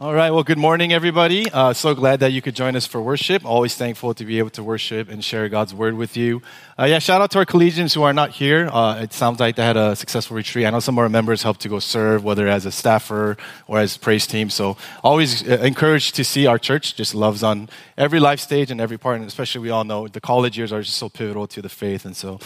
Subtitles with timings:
[0.00, 0.30] All right.
[0.30, 1.50] Well, good morning, everybody.
[1.50, 3.44] Uh, so glad that you could join us for worship.
[3.44, 6.40] Always thankful to be able to worship and share God's word with you.
[6.78, 8.68] Uh, yeah, shout out to our collegians who are not here.
[8.72, 10.66] Uh, it sounds like they had a successful retreat.
[10.66, 13.80] I know some of our members helped to go serve, whether as a staffer or
[13.80, 14.50] as praise team.
[14.50, 18.80] So always uh, encouraged to see our church just loves on every life stage and
[18.80, 19.16] every part.
[19.16, 22.04] And especially we all know the college years are just so pivotal to the faith.
[22.04, 22.38] And so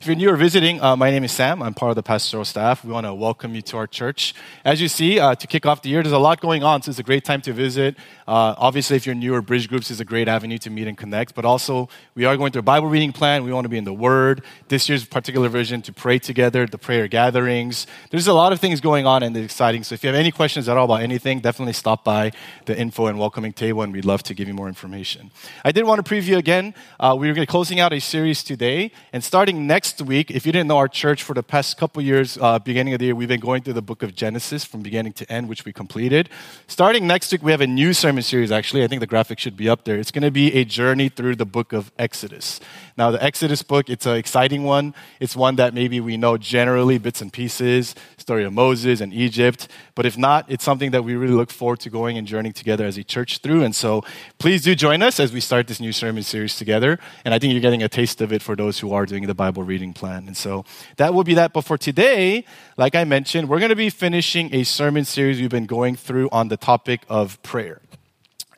[0.00, 1.60] if you're new or visiting, uh, my name is Sam.
[1.60, 2.84] I'm part of the pastoral staff.
[2.84, 4.32] We want to welcome you to our church.
[4.64, 6.82] As you see, uh, to kick off the year, there's a lot going on.
[6.82, 7.96] So a great time to visit.
[8.28, 11.34] Uh, obviously, if you're newer, Bridge Groups is a great avenue to meet and connect.
[11.34, 13.42] But also, we are going through a Bible reading plan.
[13.42, 14.42] We want to be in the Word.
[14.68, 17.86] This year's particular vision to pray together, the prayer gatherings.
[18.10, 19.82] There's a lot of things going on and exciting.
[19.82, 22.32] So if you have any questions at all about anything, definitely stop by
[22.66, 25.30] the info and welcoming table, and we'd love to give you more information.
[25.64, 26.74] I did want to preview again.
[26.98, 30.68] Uh, we are closing out a series today, and starting next week, if you didn't
[30.68, 33.40] know our church for the past couple years, uh, beginning of the year, we've been
[33.40, 36.28] going through the book of Genesis from beginning to end, which we completed.
[36.66, 38.50] Starting next week, we have a new sermon series.
[38.50, 39.96] Actually, I think the graphic should be up there.
[39.96, 42.58] It's going to be a journey through the book of Exodus.
[43.00, 44.94] Now, the Exodus book, it's an exciting one.
[45.20, 49.68] It's one that maybe we know generally, bits and pieces, story of Moses and Egypt.
[49.94, 52.84] But if not, it's something that we really look forward to going and journeying together
[52.84, 53.62] as a church through.
[53.62, 54.04] And so
[54.36, 56.98] please do join us as we start this new sermon series together.
[57.24, 59.34] And I think you're getting a taste of it for those who are doing the
[59.34, 60.26] Bible reading plan.
[60.26, 60.66] And so
[60.98, 61.54] that will be that.
[61.54, 62.44] But for today,
[62.76, 66.28] like I mentioned, we're going to be finishing a sermon series we've been going through
[66.32, 67.80] on the topic of prayer.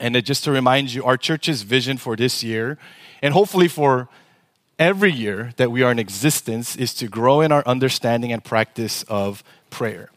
[0.01, 2.77] And just to remind you, our church's vision for this year,
[3.23, 4.09] and hopefully for
[4.83, 9.05] every year that we are in existence is to grow in our understanding and practice
[9.05, 10.11] of prayer.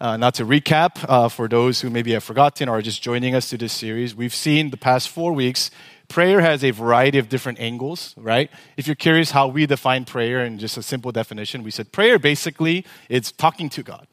[0.00, 3.36] Uh, now, to recap, uh, for those who maybe have forgotten or are just joining
[3.36, 5.70] us to this series, we've seen the past four weeks,
[6.08, 8.50] prayer has a variety of different angles, right?
[8.76, 12.18] If you're curious how we define prayer in just a simple definition, we said prayer
[12.18, 14.06] basically is talking to God.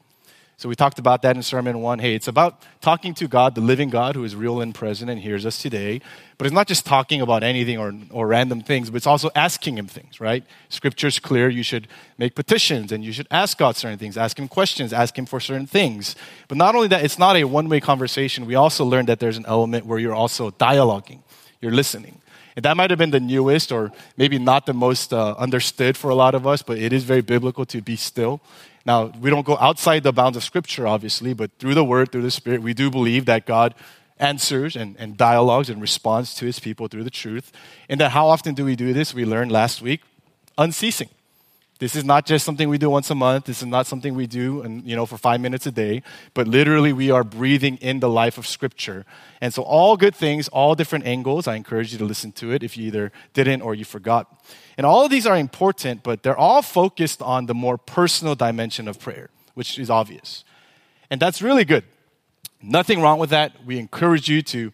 [0.58, 1.98] So we talked about that in Sermon 1.
[1.98, 5.20] Hey, it's about talking to God, the living God who is real and present and
[5.20, 6.00] hears us today.
[6.38, 9.76] But it's not just talking about anything or, or random things, but it's also asking
[9.76, 10.44] Him things, right?
[10.70, 11.50] Scripture's clear.
[11.50, 15.18] You should make petitions and you should ask God certain things, ask Him questions, ask
[15.18, 16.16] Him for certain things.
[16.48, 18.46] But not only that, it's not a one way conversation.
[18.46, 21.18] We also learned that there's an element where you're also dialoguing,
[21.60, 22.22] you're listening.
[22.56, 26.08] And that might have been the newest or maybe not the most uh, understood for
[26.08, 28.40] a lot of us, but it is very biblical to be still
[28.86, 32.22] now, we don't go outside the bounds of Scripture, obviously, but through the Word, through
[32.22, 33.74] the Spirit, we do believe that God
[34.18, 37.50] answers and, and dialogues and responds to His people through the truth.
[37.88, 39.12] And that how often do we do this?
[39.12, 40.02] We learned last week
[40.56, 41.08] unceasing.
[41.78, 43.44] This is not just something we do once a month.
[43.44, 46.48] This is not something we do and, you know, for five minutes a day, but
[46.48, 49.04] literally we are breathing in the life of Scripture.
[49.42, 52.62] And so, all good things, all different angles, I encourage you to listen to it
[52.62, 54.42] if you either didn't or you forgot.
[54.78, 58.88] And all of these are important, but they're all focused on the more personal dimension
[58.88, 60.44] of prayer, which is obvious.
[61.10, 61.84] And that's really good.
[62.62, 63.52] Nothing wrong with that.
[63.66, 64.72] We encourage you to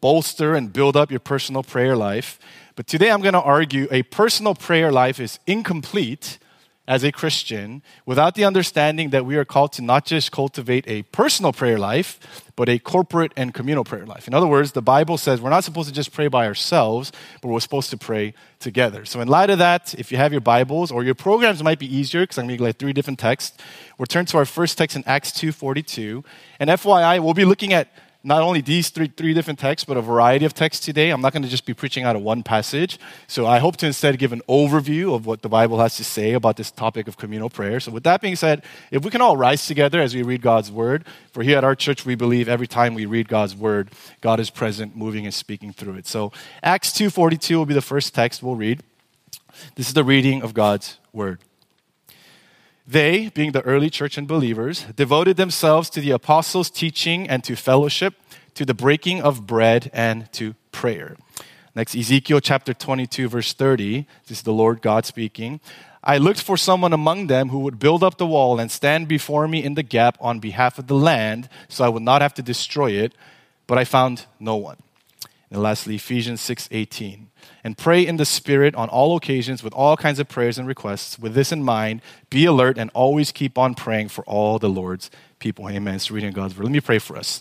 [0.00, 2.38] bolster and build up your personal prayer life.
[2.76, 6.38] But today I'm going to argue a personal prayer life is incomplete
[6.86, 11.02] as a Christian without the understanding that we are called to not just cultivate a
[11.04, 14.28] personal prayer life, but a corporate and communal prayer life.
[14.28, 17.48] In other words, the Bible says we're not supposed to just pray by ourselves, but
[17.48, 19.04] we're supposed to pray together.
[19.04, 21.94] So, in light of that, if you have your Bibles or your programs, might be
[21.94, 23.56] easier because I'm going to like three different texts.
[23.98, 26.24] We'll turn to our first text in Acts 2:42,
[26.60, 27.88] and FYI, we'll be looking at
[28.24, 31.10] not only these three, three different texts, but a variety of texts today.
[31.10, 32.98] I'm not going to just be preaching out of one passage.
[33.26, 36.32] So I hope to instead give an overview of what the Bible has to say
[36.32, 37.80] about this topic of communal prayer.
[37.80, 40.72] So, with that being said, if we can all rise together as we read God's
[40.72, 43.90] word, for here at our church, we believe every time we read God's word,
[44.22, 46.06] God is present, moving, and speaking through it.
[46.06, 48.82] So, Acts 2.42 will be the first text we'll read.
[49.76, 51.40] This is the reading of God's word.
[52.86, 57.56] They, being the early church and believers, devoted themselves to the apostles' teaching and to
[57.56, 58.14] fellowship,
[58.54, 61.16] to the breaking of bread and to prayer.
[61.74, 64.06] Next, Ezekiel chapter 22, verse 30.
[64.26, 65.60] This is the Lord God speaking.
[66.04, 69.48] I looked for someone among them who would build up the wall and stand before
[69.48, 72.42] me in the gap on behalf of the land so I would not have to
[72.42, 73.14] destroy it,
[73.66, 74.76] but I found no one.
[75.50, 77.28] And lastly, Ephesians 6:18
[77.64, 81.18] and pray in the Spirit on all occasions with all kinds of prayers and requests.
[81.18, 85.10] With this in mind, be alert and always keep on praying for all the Lord's
[85.38, 85.68] people.
[85.68, 85.94] Amen.
[85.94, 86.64] It's reading God's word.
[86.64, 87.40] Let me pray for us.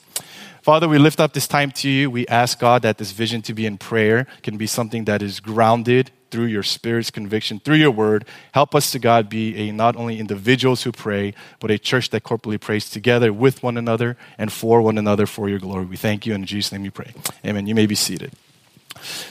[0.61, 2.09] Father, we lift up this time to you.
[2.09, 5.41] We ask God that this vision to be in prayer can be something that is
[5.41, 8.25] grounded through your Spirit's conviction, through your word.
[8.53, 12.23] Help us to God be a not only individuals who pray, but a church that
[12.23, 15.85] corporately prays together with one another and for one another for your glory.
[15.85, 16.33] We thank you.
[16.33, 17.13] In Jesus' name we pray.
[17.45, 17.67] Amen.
[17.67, 18.31] You may be seated.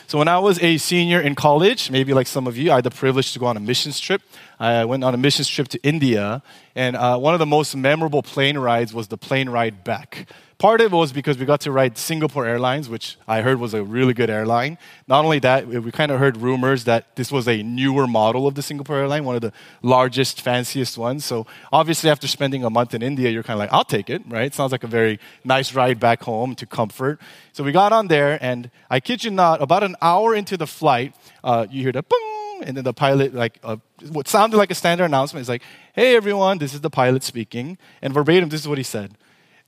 [0.06, 2.84] So when I was a senior in college, maybe like some of you, I had
[2.84, 4.22] the privilege to go on a missions trip.
[4.58, 6.42] I went on a missions trip to India,
[6.74, 10.28] and uh, one of the most memorable plane rides was the plane ride back.
[10.62, 13.74] Part of it was because we got to ride Singapore Airlines, which I heard was
[13.74, 14.78] a really good airline.
[15.08, 18.54] Not only that, we kind of heard rumors that this was a newer model of
[18.54, 21.24] the Singapore airline, one of the largest, fanciest ones.
[21.24, 24.22] So obviously, after spending a month in India, you're kind of like, I'll take it,
[24.28, 24.54] right?
[24.54, 27.20] Sounds like a very nice ride back home to comfort.
[27.52, 30.68] So we got on there, and I kid you not, about an hour into the
[30.68, 31.12] flight,
[31.42, 33.78] uh, you hear the boom, and then the pilot, like, uh,
[34.12, 35.62] what sounded like a standard announcement is like,
[35.92, 37.78] hey everyone, this is the pilot speaking.
[38.00, 39.16] And verbatim, this is what he said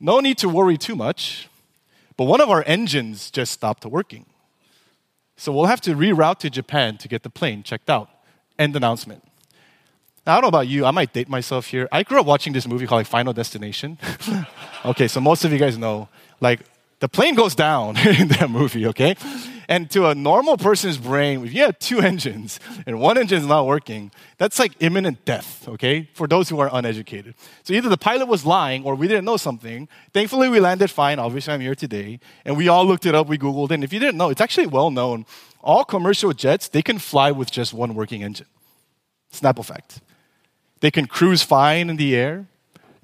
[0.00, 1.48] no need to worry too much,
[2.16, 4.26] but one of our engines just stopped working.
[5.36, 8.08] So we'll have to reroute to Japan to get the plane checked out.
[8.58, 9.24] End announcement.
[10.26, 11.88] Now, I don't know about you, I might date myself here.
[11.92, 13.98] I grew up watching this movie called like, Final Destination.
[14.84, 16.08] okay, so most of you guys know,
[16.40, 16.60] like,
[17.00, 19.16] the plane goes down in that movie, okay?
[19.68, 23.46] And to a normal person's brain, if you have two engines and one engine is
[23.46, 27.34] not working, that's like imminent death, okay, for those who are uneducated.
[27.62, 29.88] So either the pilot was lying or we didn't know something.
[30.12, 31.18] Thankfully, we landed fine.
[31.18, 32.20] Obviously, I'm here today.
[32.44, 33.74] And we all looked it up, we Googled it.
[33.74, 35.26] And if you didn't know, it's actually well known.
[35.62, 38.46] All commercial jets, they can fly with just one working engine.
[39.32, 40.00] Snapple fact.
[40.80, 42.46] They can cruise fine in the air.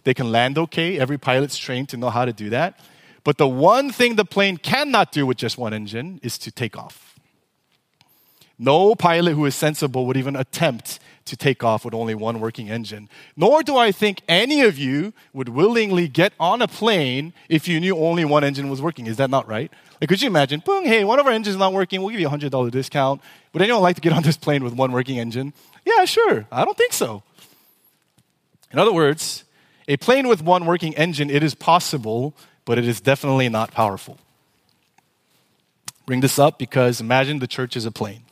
[0.05, 0.99] They can land okay.
[0.99, 2.79] Every pilot's trained to know how to do that.
[3.25, 6.77] But the one thing the plane cannot do with just one engine is to take
[6.77, 7.19] off.
[8.59, 12.69] No pilot who is sensible would even attempt to take off with only one working
[12.69, 13.09] engine.
[13.37, 17.81] Nor do I think any of you would willingly get on a plane if you
[17.81, 19.07] knew only one engine was working.
[19.07, 19.71] Is that not right?
[20.01, 22.21] Like, could you imagine, boom, hey, one of our engines is not working, we'll give
[22.21, 23.23] you a $100 discount.
[23.53, 25.53] Would anyone like to get on this plane with one working engine?
[25.85, 26.47] Yeah, sure.
[26.51, 27.23] I don't think so.
[28.73, 29.45] In other words,
[29.89, 32.35] a plane with one working engine, it is possible
[32.71, 34.17] but it is definitely not powerful.
[36.07, 38.23] Bring this up because imagine the church is a plane.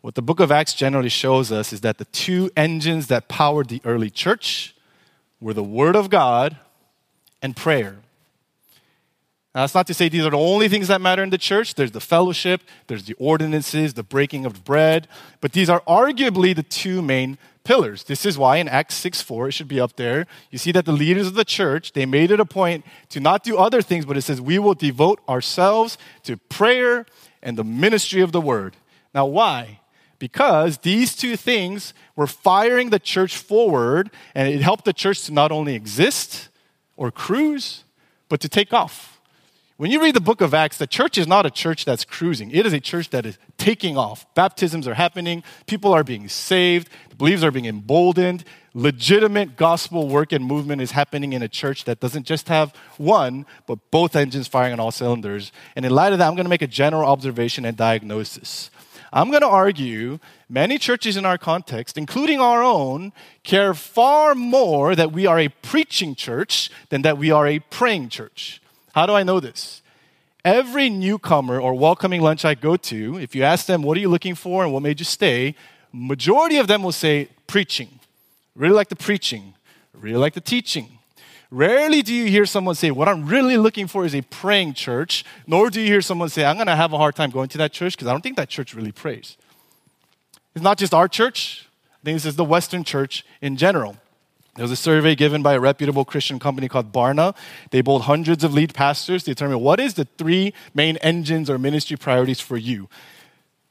[0.00, 3.68] What the book of Acts generally shows us is that the two engines that powered
[3.68, 4.74] the early church
[5.42, 6.56] were the Word of God
[7.42, 7.98] and prayer.
[9.54, 11.74] Now, that's not to say these are the only things that matter in the church.
[11.74, 15.06] There's the fellowship, there's the ordinances, the breaking of bread,
[15.42, 18.04] but these are arguably the two main pillars.
[18.04, 20.26] This is why in Acts 6 4, it should be up there.
[20.50, 23.42] You see that the leaders of the church, they made it a point to not
[23.42, 27.06] do other things, but it says, we will devote ourselves to prayer
[27.42, 28.76] and the ministry of the word.
[29.14, 29.80] Now, why?
[30.18, 35.32] Because these two things were firing the church forward, and it helped the church to
[35.32, 36.48] not only exist
[36.96, 37.84] or cruise,
[38.28, 39.13] but to take off.
[39.76, 42.52] When you read the book of Acts, the church is not a church that's cruising.
[42.52, 44.24] It is a church that is taking off.
[44.36, 46.88] Baptisms are happening, people are being saved,
[47.18, 48.44] believers are being emboldened.
[48.72, 53.46] Legitimate gospel work and movement is happening in a church that doesn't just have one,
[53.66, 55.50] but both engines firing on all cylinders.
[55.74, 58.70] And in light of that, I'm going to make a general observation and diagnosis.
[59.12, 63.12] I'm going to argue many churches in our context, including our own,
[63.42, 68.10] care far more that we are a preaching church than that we are a praying
[68.10, 68.60] church.
[68.94, 69.82] How do I know this?
[70.44, 74.08] Every newcomer or welcoming lunch I go to, if you ask them, what are you
[74.08, 75.56] looking for and what made you stay,
[75.92, 77.98] majority of them will say, preaching.
[78.54, 79.54] Really like the preaching.
[79.92, 80.98] Really like the teaching.
[81.50, 85.24] Rarely do you hear someone say, What I'm really looking for is a praying church,
[85.44, 87.58] nor do you hear someone say, I'm going to have a hard time going to
[87.58, 89.36] that church because I don't think that church really prays.
[90.54, 93.96] It's not just our church, I think this is the Western church in general.
[94.56, 97.34] There was a survey given by a reputable Christian company called Barna.
[97.70, 101.58] They polled hundreds of lead pastors to determine what is the three main engines or
[101.58, 102.88] ministry priorities for you.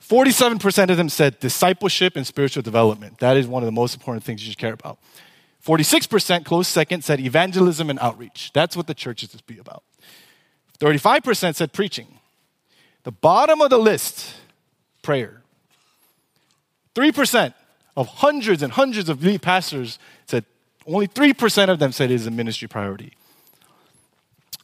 [0.02, 3.20] 47% of them said discipleship and spiritual development.
[3.20, 5.00] That is one of the most important things you should care about.
[5.66, 8.52] 46%, close second, said evangelism and outreach.
[8.54, 9.84] That's what the church is to be about.
[10.80, 12.20] 35% said preaching.
[13.04, 14.34] The bottom of the list,
[15.02, 15.42] prayer.
[16.96, 17.54] 3%
[17.96, 20.46] of hundreds and hundreds of lead pastors said
[20.88, 23.14] only 3% of them said it is a ministry priority.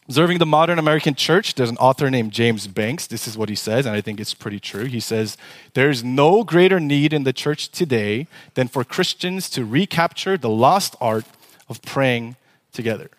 [0.10, 3.06] Observing the modern American church, there's an author named James Banks.
[3.06, 4.86] This is what he says, and I think it's pretty true.
[4.86, 5.38] He says,
[5.76, 10.96] There's no greater need in the church today than for Christians to recapture the lost
[11.00, 11.26] art
[11.70, 12.38] of praying
[12.74, 13.12] together.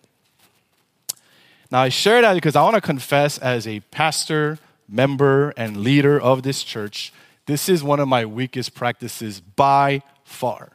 [1.71, 6.21] Now, I share that because I want to confess as a pastor, member, and leader
[6.21, 7.13] of this church,
[7.47, 10.71] this is one of my weakest practices by far.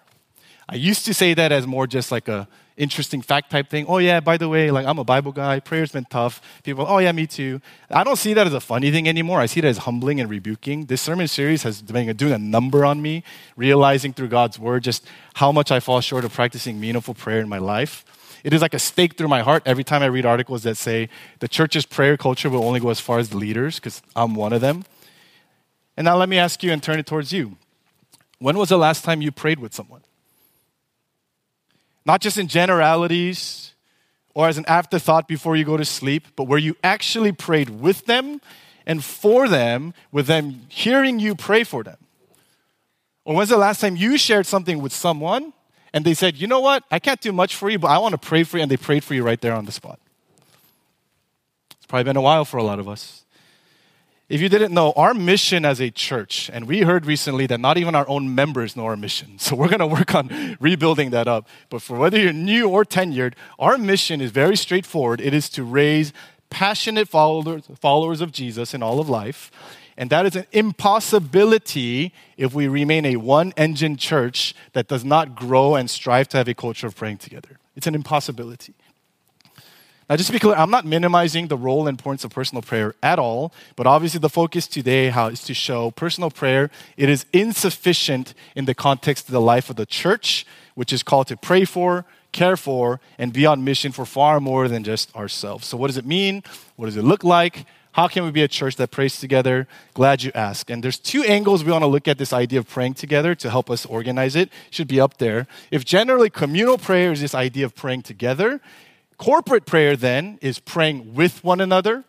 [0.68, 3.86] I used to say that as more just like a interesting fact type thing.
[3.88, 5.60] Oh yeah, by the way, like I'm a Bible guy.
[5.60, 6.42] Prayer's been tough.
[6.64, 7.62] People, oh yeah, me too.
[7.90, 9.40] I don't see that as a funny thing anymore.
[9.40, 10.86] I see it as humbling and rebuking.
[10.86, 13.24] This sermon series has been doing a number on me,
[13.56, 17.48] realizing through God's word just how much I fall short of practicing meaningful prayer in
[17.48, 18.04] my life.
[18.44, 21.10] It is like a stake through my heart every time I read articles that say
[21.40, 24.54] the church's prayer culture will only go as far as the leaders, because I'm one
[24.54, 24.86] of them.
[25.98, 27.58] And now let me ask you and turn it towards you.
[28.38, 30.02] When was the last time you prayed with someone?
[32.06, 33.74] Not just in generalities
[34.34, 38.06] or as an afterthought before you go to sleep, but where you actually prayed with
[38.06, 38.42] them
[38.86, 41.98] and for them, with them hearing you pray for them?
[43.24, 45.54] Or when's the last time you shared something with someone
[45.94, 48.12] and they said, you know what, I can't do much for you, but I want
[48.12, 50.00] to pray for you, and they prayed for you right there on the spot?
[51.72, 53.25] It's probably been a while for a lot of us.
[54.28, 57.78] If you didn't know, our mission as a church, and we heard recently that not
[57.78, 59.38] even our own members know our mission.
[59.46, 61.48] So we're going to work on rebuilding that up.
[61.70, 65.22] But for whether you're new or tenured, our mission is very straightforward.
[65.22, 66.12] It is to raise
[66.50, 69.52] passionate followers, of Jesus in all of life.
[69.96, 75.36] And that is an impossibility if we remain a one engine church that does not
[75.36, 77.60] grow and strive to have a culture of praying together.
[77.76, 78.74] It's an impossibility.
[80.08, 82.94] Now, just to be clear, I'm not minimizing the role and importance of personal prayer
[83.02, 87.26] at all, but obviously the focus today how, is to show personal prayer, it is
[87.34, 90.46] insufficient in the context of the life of the church,
[90.76, 94.68] which is called to pray for, care for, and be on mission for far more
[94.68, 95.66] than just ourselves.
[95.66, 96.44] So, what does it mean?
[96.76, 97.66] What does it look like?
[97.94, 99.70] How can we be a church that prays together?
[99.94, 100.70] Glad you asked.
[100.70, 103.50] And there's two angles we want to look at this idea of praying together to
[103.50, 104.50] help us organize it.
[104.70, 105.48] Should be up there.
[105.72, 108.60] If generally communal prayer is this idea of praying together,
[109.18, 112.04] Corporate prayer then is praying with one another.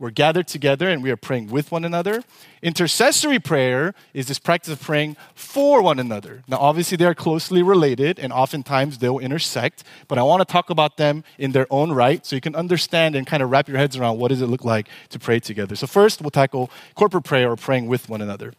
[0.00, 2.22] We're gathered together and we are praying with one another.
[2.62, 6.42] Intercessory prayer is this practice of praying for one another.
[6.48, 10.70] Now, obviously, they are closely related and oftentimes they'll intersect, but I want to talk
[10.70, 13.76] about them in their own right so you can understand and kind of wrap your
[13.76, 15.76] heads around what does it look like to pray together.
[15.76, 18.54] So, first, we'll tackle corporate prayer or praying with one another.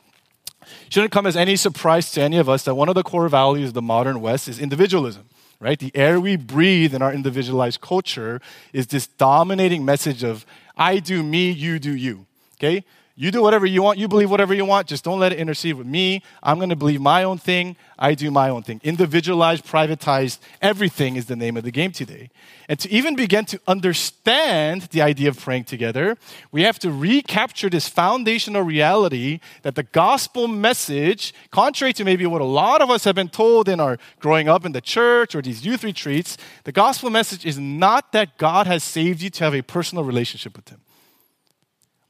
[0.90, 3.70] Shouldn't come as any surprise to any of us that one of the core values
[3.70, 5.28] of the modern West is individualism
[5.62, 5.80] right?
[5.80, 8.42] The air we breathe in our individualized culture
[8.74, 12.26] is this dominating message of I do me, you do you.
[12.58, 12.84] Okay?
[13.22, 15.76] You do whatever you want, you believe whatever you want, just don't let it intercede
[15.76, 16.24] with me.
[16.42, 18.82] I'm going to believe my own thing, I do my own thing.
[18.84, 22.32] Individualized, privatized, everything is the name of the game today.
[22.68, 26.18] And to even begin to understand the idea of praying together,
[26.52, 32.42] we have to recapture this foundational reality that the gospel message, contrary to maybe what
[32.42, 35.44] a lot of us have been told in our growing up in the church or
[35.44, 39.54] these youth retreats, the gospel message is not that God has saved you to have
[39.54, 40.82] a personal relationship with Him.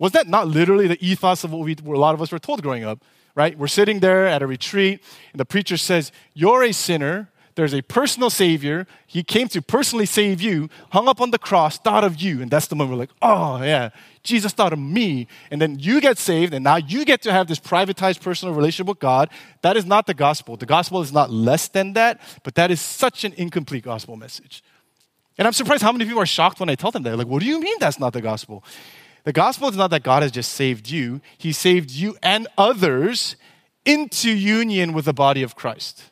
[0.01, 2.63] Was that not literally the ethos of what we, a lot of us were told
[2.63, 3.03] growing up?
[3.35, 3.55] Right?
[3.55, 4.99] We're sitting there at a retreat,
[5.31, 7.29] and the preacher says, You're a sinner.
[7.53, 8.87] There's a personal Savior.
[9.05, 12.41] He came to personally save you, hung up on the cross, thought of you.
[12.41, 13.91] And that's the moment we're like, Oh, yeah,
[14.23, 15.27] Jesus thought of me.
[15.51, 18.87] And then you get saved, and now you get to have this privatized personal relationship
[18.87, 19.29] with God.
[19.61, 20.57] That is not the gospel.
[20.57, 24.63] The gospel is not less than that, but that is such an incomplete gospel message.
[25.37, 27.17] And I'm surprised how many people are shocked when I tell them that.
[27.17, 28.63] Like, what do you mean that's not the gospel?
[29.23, 33.35] The gospel is not that God has just saved you, He saved you and others
[33.85, 36.03] into union with the body of Christ.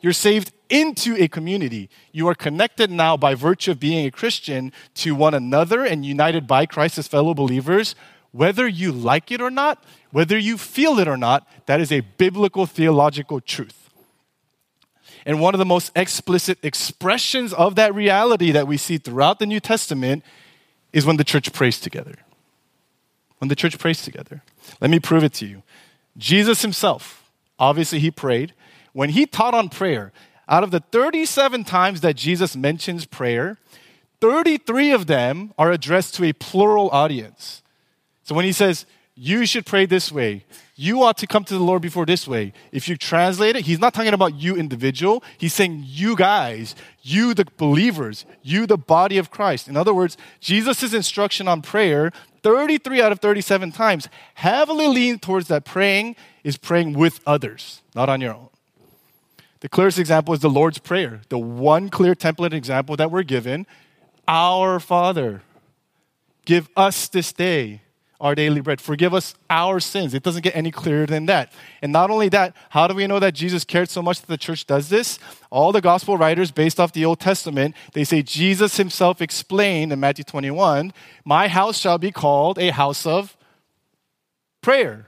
[0.00, 1.88] You're saved into a community.
[2.12, 6.46] You are connected now by virtue of being a Christian to one another and united
[6.46, 7.94] by Christ as fellow believers.
[8.30, 12.00] Whether you like it or not, whether you feel it or not, that is a
[12.00, 13.90] biblical theological truth.
[15.26, 19.46] And one of the most explicit expressions of that reality that we see throughout the
[19.46, 20.22] New Testament
[20.92, 22.14] is when the church prays together.
[23.38, 24.42] When the church prays together.
[24.80, 25.62] Let me prove it to you.
[26.16, 28.52] Jesus himself, obviously, he prayed.
[28.92, 30.12] When he taught on prayer,
[30.48, 33.58] out of the 37 times that Jesus mentions prayer,
[34.20, 37.62] 33 of them are addressed to a plural audience.
[38.24, 40.44] So when he says, you should pray this way.
[40.80, 42.52] You ought to come to the Lord before this way.
[42.70, 45.24] If you translate it, he's not talking about you individual.
[45.36, 49.66] He's saying you guys, you the believers, you the body of Christ.
[49.66, 52.12] In other words, Jesus' instruction on prayer,
[52.44, 58.08] 33 out of 37 times, heavily lean towards that praying is praying with others, not
[58.08, 58.48] on your own.
[59.58, 63.66] The clearest example is the Lord's Prayer, the one clear template example that we're given.
[64.28, 65.42] Our Father,
[66.44, 67.80] give us this day
[68.20, 68.80] our daily bread.
[68.80, 70.14] Forgive us our sins.
[70.14, 71.52] It doesn't get any clearer than that.
[71.82, 74.38] And not only that, how do we know that Jesus cared so much that the
[74.38, 75.18] church does this?
[75.50, 80.00] All the gospel writers, based off the Old Testament, they say Jesus himself explained in
[80.00, 80.92] Matthew 21
[81.24, 83.36] My house shall be called a house of
[84.62, 85.07] prayer.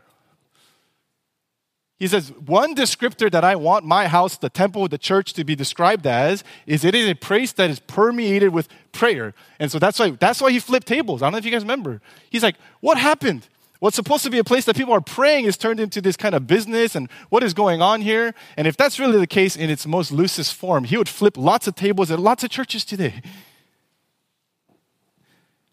[2.00, 5.54] He says, one descriptor that I want my house, the temple, the church to be
[5.54, 9.34] described as is it is a place that is permeated with prayer.
[9.58, 11.20] And so that's why that's why he flipped tables.
[11.20, 12.00] I don't know if you guys remember.
[12.30, 13.46] He's like, what happened?
[13.80, 16.34] What's supposed to be a place that people are praying is turned into this kind
[16.34, 18.34] of business and what is going on here?
[18.56, 21.66] And if that's really the case in its most loosest form, he would flip lots
[21.66, 23.20] of tables at lots of churches today.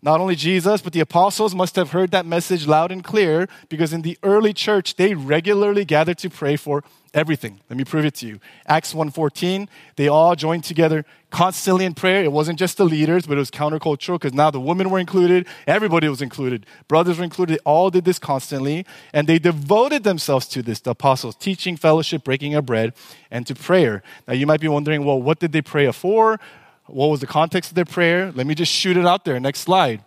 [0.03, 3.93] Not only Jesus, but the apostles must have heard that message loud and clear because
[3.93, 6.83] in the early church, they regularly gathered to pray for
[7.15, 7.61] everything.
[7.67, 8.39] Let me prove it to you.
[8.67, 12.23] Acts 1:14, they all joined together constantly in prayer.
[12.23, 15.47] It wasn't just the leaders, but it was countercultural because now the women were included,
[15.65, 16.67] everybody was included.
[16.87, 17.55] Brothers were included.
[17.55, 22.23] They all did this constantly, and they devoted themselves to this, the apostles, teaching, fellowship,
[22.23, 22.93] breaking of bread,
[23.31, 24.03] and to prayer.
[24.27, 26.39] Now you might be wondering, well, what did they pray for?
[26.87, 28.31] What was the context of their prayer?
[28.33, 29.39] Let me just shoot it out there.
[29.39, 30.03] Next slide.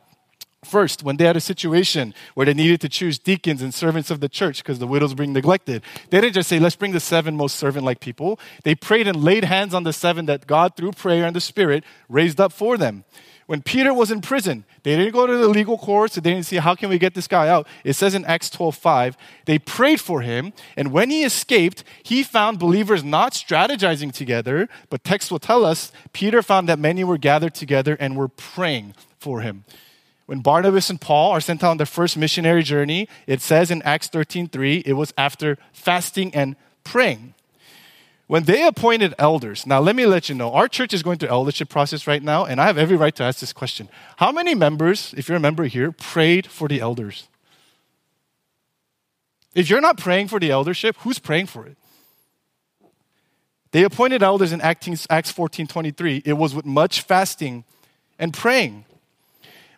[0.65, 4.21] First, when they had a situation where they needed to choose deacons and servants of
[4.21, 7.01] the church because the widows were being neglected, they didn't just say, let's bring the
[7.01, 8.39] seven most servant like people.
[8.63, 11.83] They prayed and laid hands on the seven that God, through prayer and the Spirit,
[12.11, 13.05] raised up for them.
[13.51, 16.15] When Peter was in prison, they didn't go to the legal courts.
[16.15, 17.67] They didn't see how can we get this guy out.
[17.83, 22.61] It says in Acts 12:5, they prayed for him, and when he escaped, he found
[22.61, 27.57] believers not strategizing together, but text will tell us Peter found that many were gathered
[27.57, 29.65] together and were praying for him.
[30.27, 33.83] When Barnabas and Paul are sent out on their first missionary journey, it says in
[33.83, 36.55] Acts 13:3, it was after fasting and
[36.85, 37.35] praying.
[38.31, 41.31] When they appointed elders, now let me let you know, our church is going through
[41.31, 43.89] eldership process right now, and I have every right to ask this question.
[44.19, 47.27] How many members, if you're a member here, prayed for the elders?
[49.53, 51.77] If you're not praying for the eldership, who's praying for it?
[53.73, 56.23] They appointed elders in Acts 14 23.
[56.25, 57.65] It was with much fasting
[58.17, 58.85] and praying.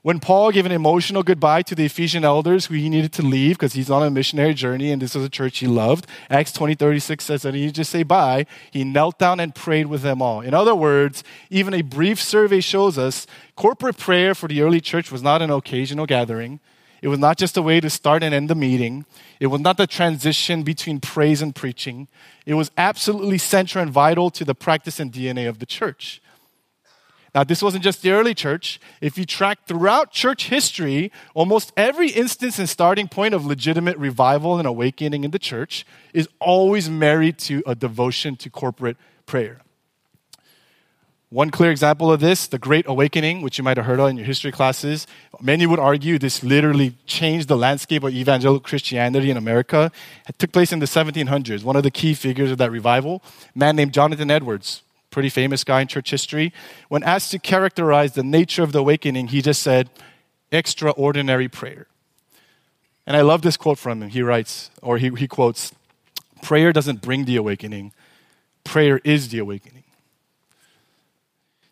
[0.03, 3.57] When Paul gave an emotional goodbye to the Ephesian elders who he needed to leave
[3.57, 6.75] because he's on a missionary journey and this was a church he loved, Acts 20
[6.75, 8.47] 36 says that he just say bye.
[8.73, 10.41] He knelt down and prayed with them all.
[10.41, 15.13] In other words, even a brief survey shows us corporate prayer for the early church
[15.13, 16.59] was not an occasional gathering.
[17.01, 19.07] It was not just a way to start and end the meeting.
[19.39, 22.09] It was not the transition between praise and preaching.
[22.45, 26.22] It was absolutely central and vital to the practice and DNA of the church.
[27.35, 28.79] Now, this wasn't just the early church.
[29.01, 34.59] If you track throughout church history, almost every instance and starting point of legitimate revival
[34.59, 39.63] and awakening in the church is always married to a devotion to corporate prayer.
[41.31, 44.19] One clear example of this, the Great Awakening, which you might have heard of in
[44.19, 45.07] your history classes.
[45.41, 49.91] Many would argue this literally changed the landscape of evangelical Christianity in America.
[50.29, 51.65] It took place in the 1700s.
[51.65, 53.23] One of the key figures of that revival,
[53.57, 56.53] a man named Jonathan Edwards, pretty famous guy in church history,
[56.89, 59.89] when asked to characterize the nature of the awakening, he just said,
[60.51, 61.87] extraordinary prayer.
[63.07, 64.09] And I love this quote from him.
[64.09, 65.73] He writes, or he, he quotes,
[66.43, 67.93] prayer doesn't bring the awakening,
[68.65, 69.85] prayer is the awakening.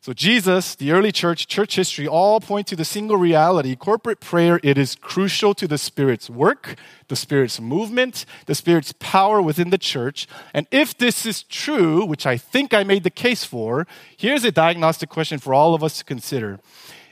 [0.03, 3.77] So, Jesus, the early church, church history all point to the single reality.
[3.77, 6.77] Corporate prayer, it is crucial to the Spirit's work,
[7.09, 10.27] the Spirit's movement, the Spirit's power within the church.
[10.55, 13.87] And if this is true, which I think I made the case for,
[14.17, 16.61] here's a diagnostic question for all of us to consider.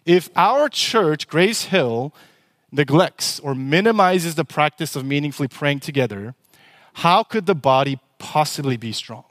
[0.07, 2.15] If our church, Grace Hill,
[2.73, 6.35] neglects or minimizes the practice of meaningfully praying together,
[6.95, 9.28] how could the body possibly be strong?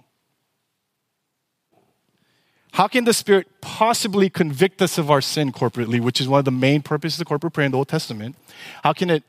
[2.78, 6.46] How can the Spirit possibly convict us of our sin corporately, which is one of
[6.46, 8.36] the main purposes of corporate prayer in the Old Testament?
[8.84, 9.24] How can it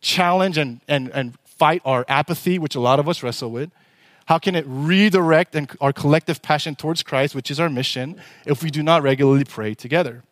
[0.00, 3.70] challenge and, and, and fight our apathy, which a lot of us wrestle with?
[4.26, 8.64] How can it redirect and our collective passion towards Christ, which is our mission, if
[8.64, 10.24] we do not regularly pray together?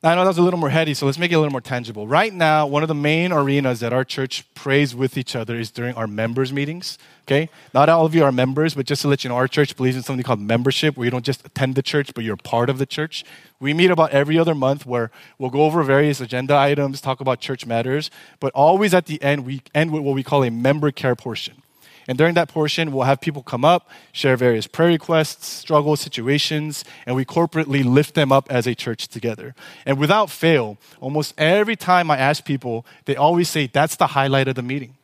[0.00, 1.60] I know that was a little more heady, so let's make it a little more
[1.60, 2.06] tangible.
[2.06, 5.72] Right now, one of the main arenas that our church prays with each other is
[5.72, 6.98] during our members' meetings.
[7.26, 7.50] Okay?
[7.74, 9.96] Not all of you are members, but just to let you know, our church believes
[9.96, 12.78] in something called membership, where you don't just attend the church, but you're part of
[12.78, 13.24] the church.
[13.58, 17.40] We meet about every other month where we'll go over various agenda items, talk about
[17.40, 18.08] church matters,
[18.38, 21.62] but always at the end, we end with what we call a member care portion.
[22.08, 26.82] And during that portion, we'll have people come up, share various prayer requests, struggles, situations,
[27.04, 29.54] and we corporately lift them up as a church together.
[29.84, 34.48] And without fail, almost every time I ask people, they always say, that's the highlight
[34.48, 34.94] of the meeting.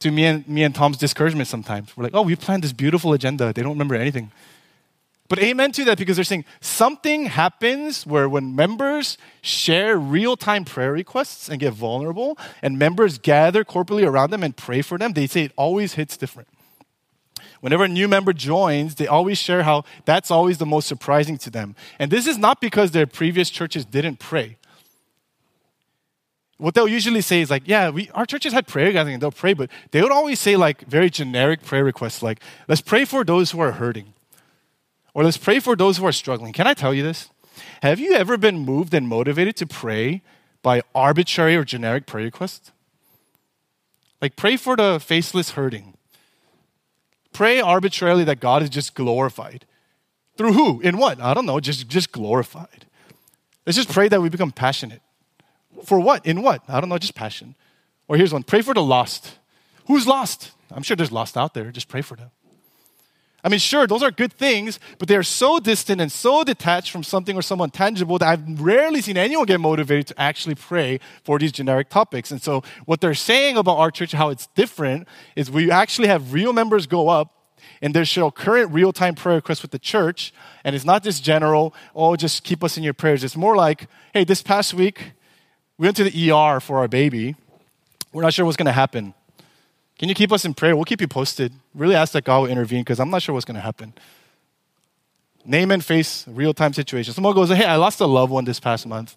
[0.00, 1.96] To me and, me and Tom's discouragement sometimes.
[1.96, 3.52] We're like, oh, we planned this beautiful agenda.
[3.52, 4.30] They don't remember anything.
[5.30, 10.64] But amen to that because they're saying something happens where when members share real time
[10.64, 15.12] prayer requests and get vulnerable, and members gather corporately around them and pray for them,
[15.12, 16.48] they say it always hits different.
[17.60, 21.50] Whenever a new member joins, they always share how that's always the most surprising to
[21.50, 21.76] them.
[22.00, 24.56] And this is not because their previous churches didn't pray.
[26.58, 29.30] What they'll usually say is like, yeah, we, our churches had prayer gathering and they'll
[29.30, 33.22] pray, but they would always say like very generic prayer requests like, let's pray for
[33.22, 34.12] those who are hurting
[35.14, 36.52] or let's pray for those who are struggling.
[36.52, 37.30] Can I tell you this?
[37.82, 40.22] Have you ever been moved and motivated to pray
[40.62, 42.72] by arbitrary or generic prayer requests?
[44.20, 45.94] Like, pray for the faceless hurting.
[47.32, 49.64] Pray arbitrarily that God is just glorified.
[50.36, 50.80] Through who?
[50.80, 51.20] In what?
[51.20, 52.86] I don't know, just, just glorified.
[53.66, 55.00] Let's just pray that we become passionate.
[55.84, 56.26] For what?
[56.26, 56.62] In what?
[56.68, 57.54] I don't know, just passion.
[58.08, 59.38] Or here's one pray for the lost.
[59.86, 60.52] Who's lost?
[60.70, 61.70] I'm sure there's lost out there.
[61.70, 62.30] Just pray for them.
[63.42, 66.90] I mean, sure, those are good things, but they are so distant and so detached
[66.90, 71.00] from something or someone tangible that I've rarely seen anyone get motivated to actually pray
[71.24, 72.30] for these generic topics.
[72.30, 76.32] And so, what they're saying about our church, how it's different, is we actually have
[76.32, 77.34] real members go up
[77.82, 80.32] and they show current real time prayer requests with the church.
[80.64, 83.24] And it's not just general, oh, just keep us in your prayers.
[83.24, 85.12] It's more like, hey, this past week,
[85.78, 87.36] we went to the ER for our baby.
[88.12, 89.14] We're not sure what's going to happen.
[90.00, 90.74] Can you keep us in prayer?
[90.74, 91.52] We'll keep you posted.
[91.74, 93.92] Really ask that God will intervene because I'm not sure what's going to happen.
[95.44, 97.12] Name and face real time situation.
[97.12, 99.14] Someone goes, Hey, I lost a loved one this past month.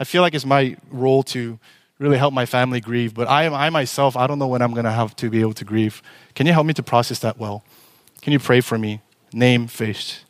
[0.00, 1.60] I feel like it's my role to
[2.00, 4.86] really help my family grieve, but I, I myself, I don't know when I'm going
[4.86, 6.02] to have to be able to grieve.
[6.34, 7.62] Can you help me to process that well?
[8.20, 9.02] Can you pray for me?
[9.32, 10.24] Name, face.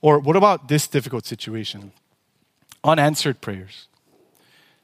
[0.00, 1.92] Or what about this difficult situation?
[2.82, 3.88] Unanswered prayers.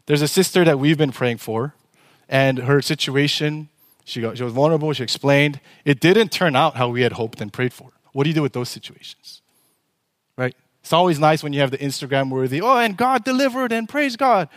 [0.04, 1.72] There's a sister that we've been praying for
[2.28, 3.68] and her situation,
[4.04, 5.60] she, got, she was vulnerable, she explained.
[5.84, 7.90] It didn't turn out how we had hoped and prayed for.
[8.12, 9.42] What do you do with those situations?
[10.36, 10.54] Right?
[10.80, 14.16] It's always nice when you have the Instagram worthy, oh, and God delivered and praise
[14.16, 14.48] God.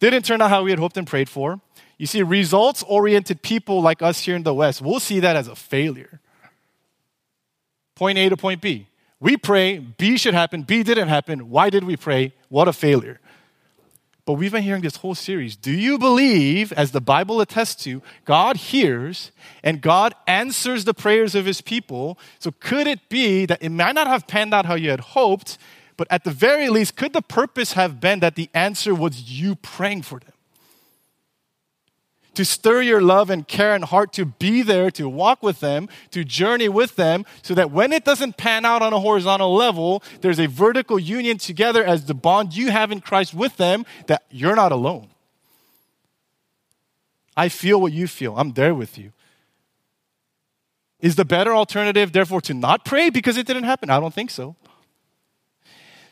[0.00, 1.60] Didn't turn out how we had hoped and prayed for.
[1.98, 5.48] You see, results oriented people like us here in the West, we'll see that as
[5.48, 6.20] a failure.
[7.94, 8.88] Point A to point B.
[9.18, 11.48] We pray, B should happen, B didn't happen.
[11.48, 12.34] Why did we pray?
[12.50, 13.18] What a failure.
[14.26, 15.54] But we've been hearing this whole series.
[15.54, 19.30] Do you believe, as the Bible attests to, God hears
[19.62, 22.18] and God answers the prayers of his people?
[22.40, 25.58] So could it be that it might not have panned out how you had hoped,
[25.96, 29.54] but at the very least, could the purpose have been that the answer was you
[29.54, 30.32] praying for them?
[32.36, 35.88] To stir your love and care and heart to be there, to walk with them,
[36.10, 40.02] to journey with them, so that when it doesn't pan out on a horizontal level,
[40.20, 44.24] there's a vertical union together as the bond you have in Christ with them that
[44.30, 45.08] you're not alone.
[47.36, 48.36] I feel what you feel.
[48.36, 49.12] I'm there with you.
[51.00, 53.90] Is the better alternative, therefore, to not pray because it didn't happen?
[53.90, 54.56] I don't think so.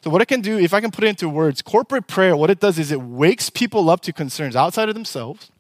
[0.03, 2.51] So, what I can do, if I can put it into words, corporate prayer, what
[2.51, 5.51] it does is it wakes people up to concerns outside of themselves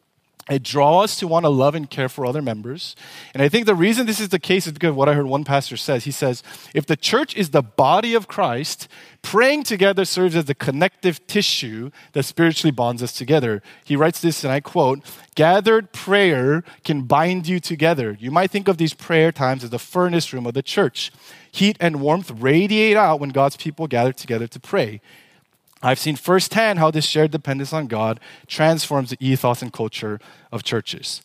[0.50, 2.94] it draws us to want to love and care for other members.
[3.32, 5.44] And I think the reason this is the case is because what I heard one
[5.44, 6.04] pastor says.
[6.04, 6.42] He says,
[6.74, 8.88] if the church is the body of Christ,
[9.22, 13.62] praying together serves as the connective tissue that spiritually bonds us together.
[13.84, 15.00] He writes this, and I quote,
[15.34, 18.16] gathered prayer can bind you together.
[18.20, 21.10] You might think of these prayer times as the furnace room of the church.
[21.50, 25.00] Heat and warmth radiate out when God's people gather together to pray.
[25.84, 30.18] I've seen firsthand how this shared dependence on God transforms the ethos and culture
[30.50, 31.20] of churches.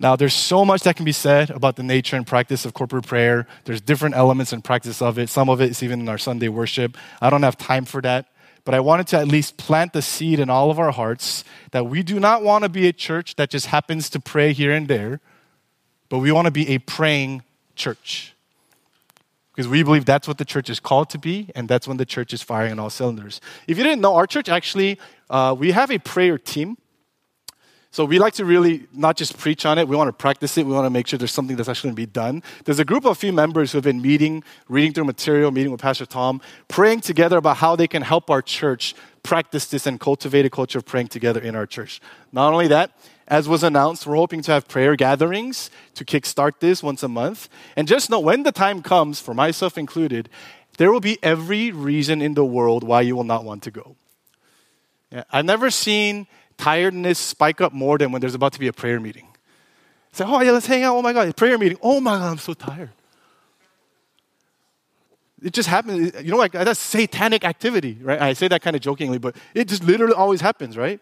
[0.00, 3.06] Now, there's so much that can be said about the nature and practice of corporate
[3.06, 3.46] prayer.
[3.64, 5.28] There's different elements and practice of it.
[5.28, 6.96] Some of it is even in our Sunday worship.
[7.20, 8.26] I don't have time for that.
[8.64, 11.86] But I wanted to at least plant the seed in all of our hearts that
[11.86, 14.88] we do not want to be a church that just happens to pray here and
[14.88, 15.20] there,
[16.08, 17.42] but we want to be a praying
[17.76, 18.34] church
[19.58, 22.06] because we believe that's what the church is called to be, and that's when the
[22.06, 23.40] church is firing on all cylinders.
[23.66, 26.78] If you didn't know, our church actually, uh, we have a prayer team.
[27.90, 30.64] So we like to really not just preach on it, we want to practice it.
[30.64, 32.44] We want to make sure there's something that's actually going to be done.
[32.66, 35.72] There's a group of a few members who have been meeting, reading through material, meeting
[35.72, 38.94] with Pastor Tom, praying together about how they can help our church
[39.24, 42.00] practice this and cultivate a culture of praying together in our church.
[42.30, 42.92] Not only that,
[43.28, 47.48] as was announced, we're hoping to have prayer gatherings to kickstart this once a month.
[47.76, 50.28] And just know when the time comes, for myself included,
[50.78, 53.96] there will be every reason in the world why you will not want to go.
[55.12, 58.72] Yeah, I've never seen tiredness spike up more than when there's about to be a
[58.72, 59.28] prayer meeting.
[60.12, 60.96] Say, oh yeah, let's hang out.
[60.96, 61.78] Oh my God, prayer meeting.
[61.82, 62.90] Oh my God, I'm so tired.
[65.42, 66.12] It just happens.
[66.22, 68.20] You know, like that's satanic activity, right?
[68.20, 70.98] I say that kind of jokingly, but it just literally always happens, right?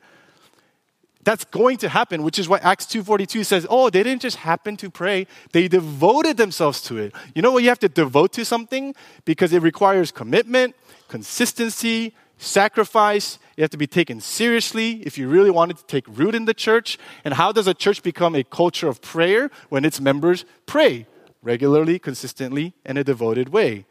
[1.26, 4.76] That's going to happen, which is why Acts 2:42 says, "Oh, they didn't just happen
[4.76, 8.44] to pray; they devoted themselves to it." You know what you have to devote to
[8.44, 10.76] something because it requires commitment,
[11.08, 13.40] consistency, sacrifice.
[13.56, 16.54] You have to be taken seriously if you really wanted to take root in the
[16.54, 16.96] church.
[17.24, 21.06] And how does a church become a culture of prayer when its members pray
[21.42, 23.84] regularly, consistently, in a devoted way?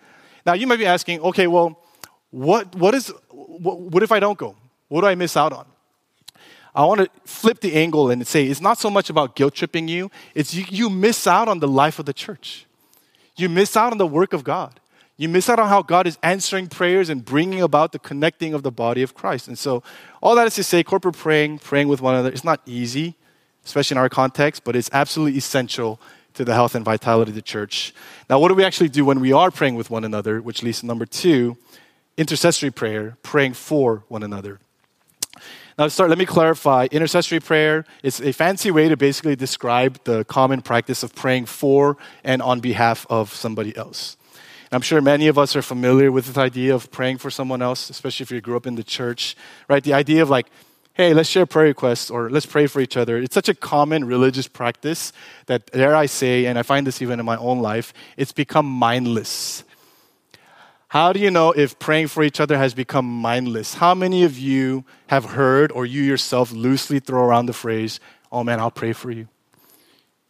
[0.45, 1.81] Now, you might be asking, okay, well,
[2.31, 4.55] what, what, is, what, what if I don't go?
[4.87, 5.65] What do I miss out on?
[6.75, 9.87] I want to flip the angle and say it's not so much about guilt tripping
[9.87, 12.65] you, it's you, you miss out on the life of the church.
[13.37, 14.79] You miss out on the work of God.
[15.17, 18.63] You miss out on how God is answering prayers and bringing about the connecting of
[18.63, 19.47] the body of Christ.
[19.47, 19.81] And so,
[20.21, 23.15] all that is to say, corporate praying, praying with one another, it's not easy,
[23.63, 26.01] especially in our context, but it's absolutely essential
[26.33, 27.93] to the health and vitality of the church.
[28.29, 30.41] Now, what do we actually do when we are praying with one another?
[30.41, 31.55] Which leads to number two
[32.17, 34.59] intercessory prayer, praying for one another.
[35.77, 36.87] Now, start, let me clarify.
[36.89, 41.97] Intercessory prayer is a fancy way to basically describe the common practice of praying for
[42.23, 44.15] and on behalf of somebody else.
[44.71, 47.89] I'm sure many of us are familiar with this idea of praying for someone else,
[47.89, 49.35] especially if you grew up in the church,
[49.67, 49.83] right?
[49.83, 50.47] The idea of like,
[50.93, 53.17] hey, let's share prayer requests or let's pray for each other.
[53.17, 55.11] It's such a common religious practice
[55.47, 58.65] that, dare I say, and I find this even in my own life, it's become
[58.65, 59.64] mindless.
[60.95, 63.73] How do you know if praying for each other has become mindless?
[63.73, 67.99] How many of you have heard or you yourself loosely throw around the phrase,
[68.31, 69.27] oh man, I'll pray for you,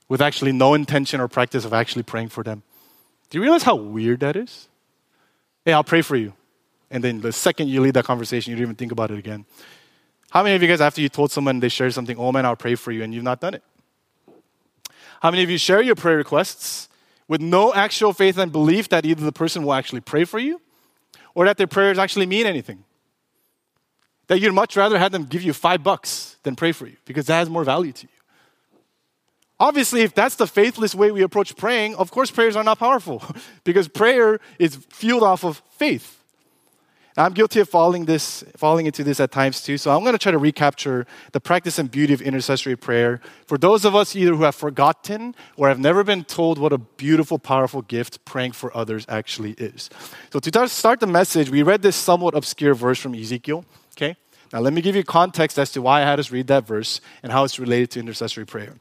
[0.09, 2.63] with actually no intention or practice of actually praying for them?
[3.29, 4.67] Do you realize how weird that is?
[5.65, 6.33] Hey, I'll pray for you.
[6.89, 9.45] And then the second you leave that conversation, you don't even think about it again.
[10.31, 12.55] How many of you guys, after you told someone they shared something, oh man, I'll
[12.55, 13.63] pray for you, and you've not done it?
[15.21, 16.89] How many of you share your prayer requests
[17.27, 20.61] with no actual faith and belief that either the person will actually pray for you
[21.33, 22.83] or that their prayers actually mean anything?
[24.27, 27.27] That you'd much rather have them give you five bucks than pray for you because
[27.27, 28.09] that has more value to you.
[29.59, 33.23] Obviously, if that's the faithless way we approach praying, of course prayers are not powerful
[33.63, 36.23] because prayer is fueled off of faith.
[37.17, 40.19] I'm guilty of falling, this, falling into this at times too, so I'm going to
[40.19, 44.35] try to recapture the practice and beauty of intercessory prayer for those of us either
[44.35, 48.75] who have forgotten or have never been told what a beautiful, powerful gift praying for
[48.75, 49.89] others actually is.
[50.33, 53.63] So, to start the message, we read this somewhat obscure verse from Ezekiel.
[53.95, 54.17] Okay?
[54.51, 56.99] Now, let me give you context as to why I had us read that verse
[57.23, 58.73] and how it's related to intercessory prayer.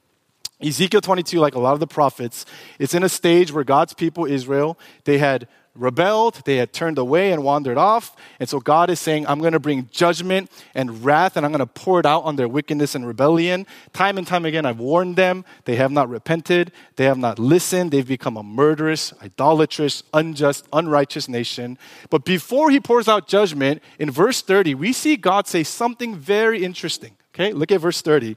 [0.60, 2.46] Ezekiel 22, like a lot of the prophets,
[2.78, 7.32] it's in a stage where God's people, Israel, they had rebelled, they had turned away
[7.32, 8.16] and wandered off.
[8.38, 11.58] And so God is saying, I'm going to bring judgment and wrath, and I'm going
[11.60, 13.66] to pour it out on their wickedness and rebellion.
[13.92, 15.44] Time and time again, I've warned them.
[15.64, 17.90] They have not repented, they have not listened.
[17.90, 21.78] They've become a murderous, idolatrous, unjust, unrighteous nation.
[22.10, 26.64] But before he pours out judgment, in verse 30, we see God say something very
[26.64, 27.16] interesting.
[27.34, 28.37] Okay, look at verse 30.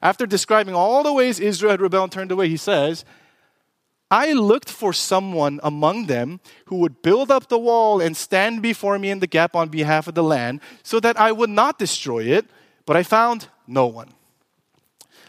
[0.00, 3.04] After describing all the ways Israel had rebelled and turned away, he says,
[4.10, 8.98] I looked for someone among them who would build up the wall and stand before
[8.98, 12.24] me in the gap on behalf of the land so that I would not destroy
[12.24, 12.46] it,
[12.86, 14.08] but I found no one.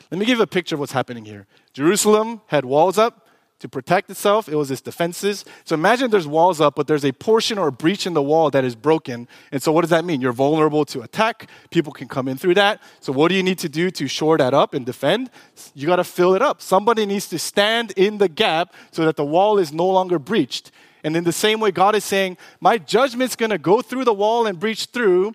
[0.10, 1.46] Let me give you a picture of what's happening here.
[1.74, 3.19] Jerusalem had walls up,
[3.60, 4.48] to protect itself.
[4.48, 5.46] It was its defenses.
[5.66, 8.50] So imagine there's walls up, but there's a portion or a breach in the wall
[8.52, 9.28] that is broken.
[9.52, 10.22] And so what does that mean?
[10.22, 11.50] You're vulnerable to attack.
[11.70, 12.82] People can come in through that.
[13.02, 15.30] So what do you need to do to shore that up and defend?
[15.74, 16.62] You got to fill it up.
[16.62, 20.72] Somebody needs to stand in the gap so that the wall is no longer breached.
[21.04, 24.14] And in the same way, God is saying, My judgment's going to go through the
[24.14, 25.34] wall and breach through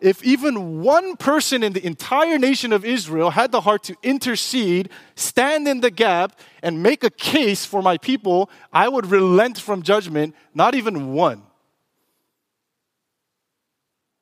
[0.00, 4.88] if even one person in the entire nation of Israel had the heart to intercede,
[5.14, 9.82] stand in the gap, and make a case for my people, I would relent from
[9.82, 11.42] judgment, not even one.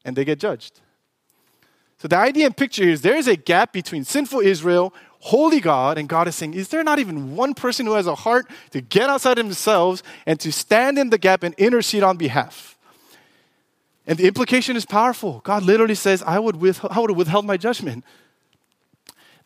[0.04, 0.80] And they get judged.
[1.98, 5.98] So the idea and picture is there is a gap between sinful Israel, holy God,
[5.98, 8.80] and God is saying, Is there not even one person who has a heart to
[8.80, 12.77] get outside themselves and to stand in the gap and intercede on behalf?
[14.08, 15.40] And the implication is powerful.
[15.44, 18.04] God literally says, I would, with, I would have withheld my judgment.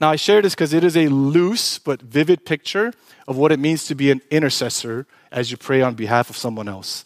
[0.00, 2.92] Now, I share this because it is a loose but vivid picture
[3.26, 6.68] of what it means to be an intercessor as you pray on behalf of someone
[6.68, 7.04] else.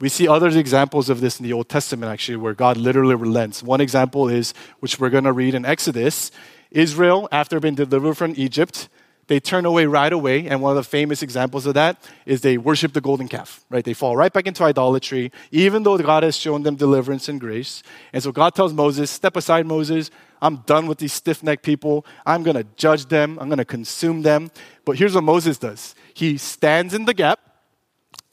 [0.00, 3.62] We see other examples of this in the Old Testament, actually, where God literally relents.
[3.62, 6.30] One example is, which we're going to read in Exodus
[6.70, 8.88] Israel, after being delivered from Egypt,
[9.28, 10.46] they turn away right away.
[10.46, 13.84] And one of the famous examples of that is they worship the golden calf, right?
[13.84, 17.82] They fall right back into idolatry, even though God has shown them deliverance and grace.
[18.12, 20.10] And so God tells Moses, Step aside, Moses.
[20.42, 22.04] I'm done with these stiff necked people.
[22.26, 24.50] I'm going to judge them, I'm going to consume them.
[24.84, 27.40] But here's what Moses does he stands in the gap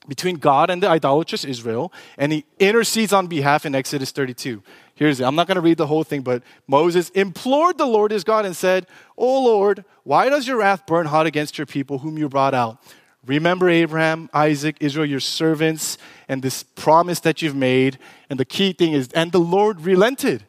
[0.07, 4.61] between God and the idolatrous Israel, and he intercedes on behalf in Exodus 32.
[4.95, 5.23] Here's it.
[5.23, 8.45] I'm not going to read the whole thing, but Moses implored the Lord his God
[8.45, 8.85] and said,
[9.17, 12.77] O Lord, why does your wrath burn hot against your people whom you brought out?
[13.25, 17.97] Remember Abraham, Isaac, Israel, your servants, and this promise that you've made.
[18.29, 20.45] And the key thing is, and the Lord relented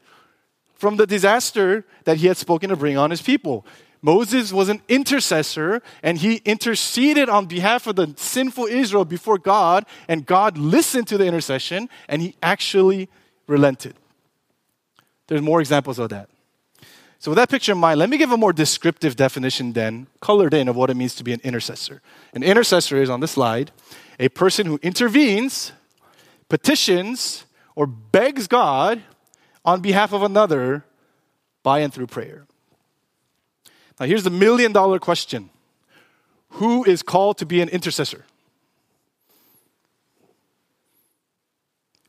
[0.75, 3.65] from the disaster that he had spoken to bring on his people.
[4.03, 9.87] Moses was an intercessor and he interceded on behalf of the sinful Israel before God,
[10.09, 13.09] and God listened to the intercession and he actually
[13.47, 13.95] relented.
[15.27, 16.29] There's more examples of that.
[17.19, 20.53] So, with that picture in mind, let me give a more descriptive definition then, colored
[20.53, 22.03] in, of what it means to be an intercessor.
[22.35, 23.71] An intercessor is on the slide
[24.21, 25.73] a person who intervenes,
[26.49, 29.03] petitions, or begs God
[29.65, 30.85] on behalf of another
[31.63, 32.47] by and through prayer.
[33.99, 35.49] Now, here's the million dollar question
[36.51, 38.25] Who is called to be an intercessor?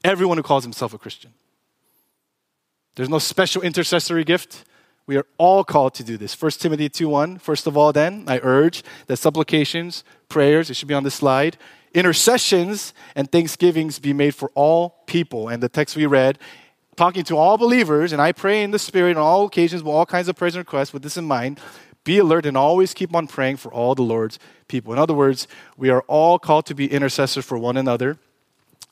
[0.05, 1.33] everyone who calls himself a Christian.
[2.95, 4.63] There's no special intercessory gift.
[5.05, 6.33] We are all called to do this.
[6.33, 7.39] 1 Timothy 2:1.
[7.39, 11.57] First of all, then, I urge that supplications, prayers, it should be on the slide,
[11.93, 15.47] intercessions, and thanksgivings be made for all people.
[15.47, 16.39] And the text we read,
[16.95, 20.05] talking to all believers, and I pray in the Spirit on all occasions with all
[20.05, 21.59] kinds of prayers and requests with this in mind.
[22.03, 24.93] Be alert and always keep on praying for all the Lord's people.
[24.93, 28.17] In other words, we are all called to be intercessors for one another.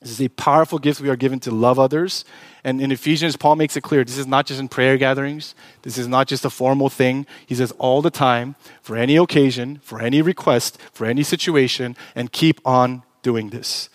[0.04, 2.26] This is a powerful gift we are given to love others.
[2.62, 5.96] And in Ephesians, Paul makes it clear this is not just in prayer gatherings, this
[5.96, 7.26] is not just a formal thing.
[7.46, 12.30] He says all the time, for any occasion, for any request, for any situation, and
[12.30, 13.88] keep on doing this.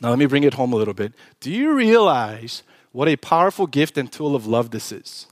[0.00, 1.12] Now, let me bring it home a little bit.
[1.40, 5.26] Do you realize what a powerful gift and tool of love this is?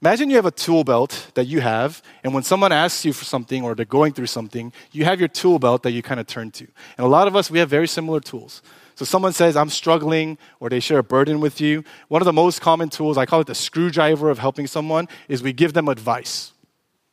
[0.00, 3.26] Imagine you have a tool belt that you have, and when someone asks you for
[3.26, 6.26] something or they're going through something, you have your tool belt that you kind of
[6.26, 6.66] turn to.
[6.96, 8.62] And a lot of us, we have very similar tools.
[8.96, 11.84] So someone says, I'm struggling, or they share a burden with you.
[12.08, 15.42] One of the most common tools, I call it the screwdriver of helping someone, is
[15.42, 16.52] we give them advice,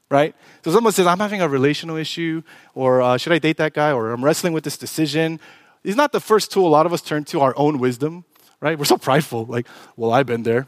[0.09, 0.33] right?
[0.63, 2.41] So someone says, I'm having a relational issue,
[2.73, 5.41] or uh, should I date that guy, or I'm wrestling with this decision.
[5.83, 8.23] It's not the first tool a lot of us turn to our own wisdom,
[8.61, 8.79] right?
[8.79, 9.45] We're so prideful.
[9.45, 9.67] Like,
[9.97, 10.67] well, I've been there.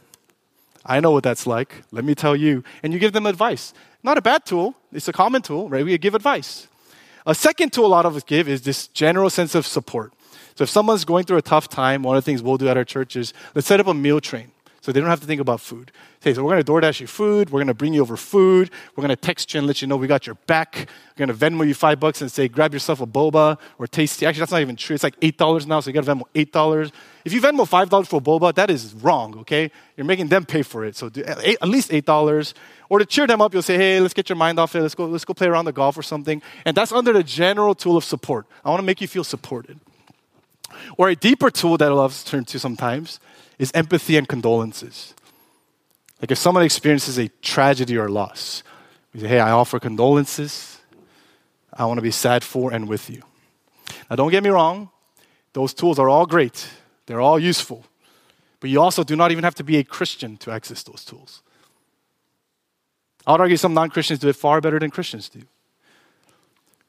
[0.85, 1.83] I know what that's like.
[1.93, 2.61] Let me tell you.
[2.83, 3.73] And you give them advice.
[4.03, 5.85] Not a bad tool, it's a common tool, right?
[5.85, 6.67] We give advice.
[7.25, 10.11] A second tool a lot of us give is this general sense of support.
[10.55, 12.77] So if someone's going through a tough time, one of the things we'll do at
[12.77, 14.51] our church is let's set up a meal train
[14.85, 15.91] so they don't have to think about food.
[16.19, 17.49] Say, so we're going to DoorDash you food.
[17.49, 18.69] We're going to bring you over food.
[18.95, 20.87] We're going to text you and let you know we got your back.
[21.17, 24.27] We're going to Venmo you five bucks and say, grab yourself a boba or tasty.
[24.27, 24.93] Actually, that's not even true.
[24.93, 26.91] It's like $8 now, so you got to Venmo $8.
[27.25, 29.71] If you Venmo $5 for a boba, that is wrong, okay?
[29.97, 30.95] You're making them pay for it.
[30.95, 32.53] So do, eh, at least $8.
[32.87, 34.83] Or to cheer them up, you'll say, hey, let's get your mind off it.
[34.83, 36.43] Let's go, let's go play around the golf or something.
[36.63, 38.45] And that's under the general tool of support.
[38.63, 39.79] I want to make you feel supported.
[40.97, 43.19] Or a deeper tool that I love to turn to sometimes
[43.59, 45.13] is empathy and condolences.
[46.21, 48.63] Like if someone experiences a tragedy or loss,
[49.13, 50.79] we say, hey, I offer condolences.
[51.73, 53.21] I want to be sad for and with you.
[54.09, 54.89] Now, don't get me wrong,
[55.53, 56.67] those tools are all great,
[57.05, 57.85] they're all useful.
[58.59, 61.41] But you also do not even have to be a Christian to access those tools.
[63.27, 65.41] I would argue some non Christians do it far better than Christians do.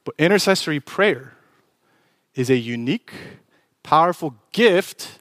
[0.04, 1.34] But intercessory prayer
[2.34, 3.12] is a unique
[3.86, 5.20] powerful gift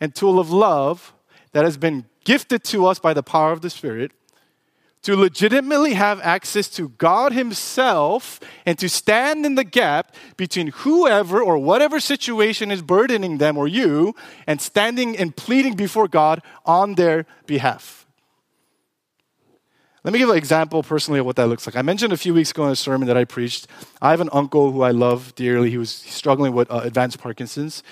[0.00, 1.12] and tool of love
[1.50, 4.12] that has been gifted to us by the power of the Spirit
[5.02, 11.42] to legitimately have access to God Himself and to stand in the gap between whoever
[11.42, 14.14] or whatever situation is burdening them or you
[14.46, 17.99] and standing and pleading before God on their behalf.
[20.02, 21.76] Let me give an example personally of what that looks like.
[21.76, 23.66] I mentioned a few weeks ago in a sermon that I preached.
[24.00, 25.68] I have an uncle who I love dearly.
[25.70, 27.82] He was struggling with uh, advanced Parkinson's.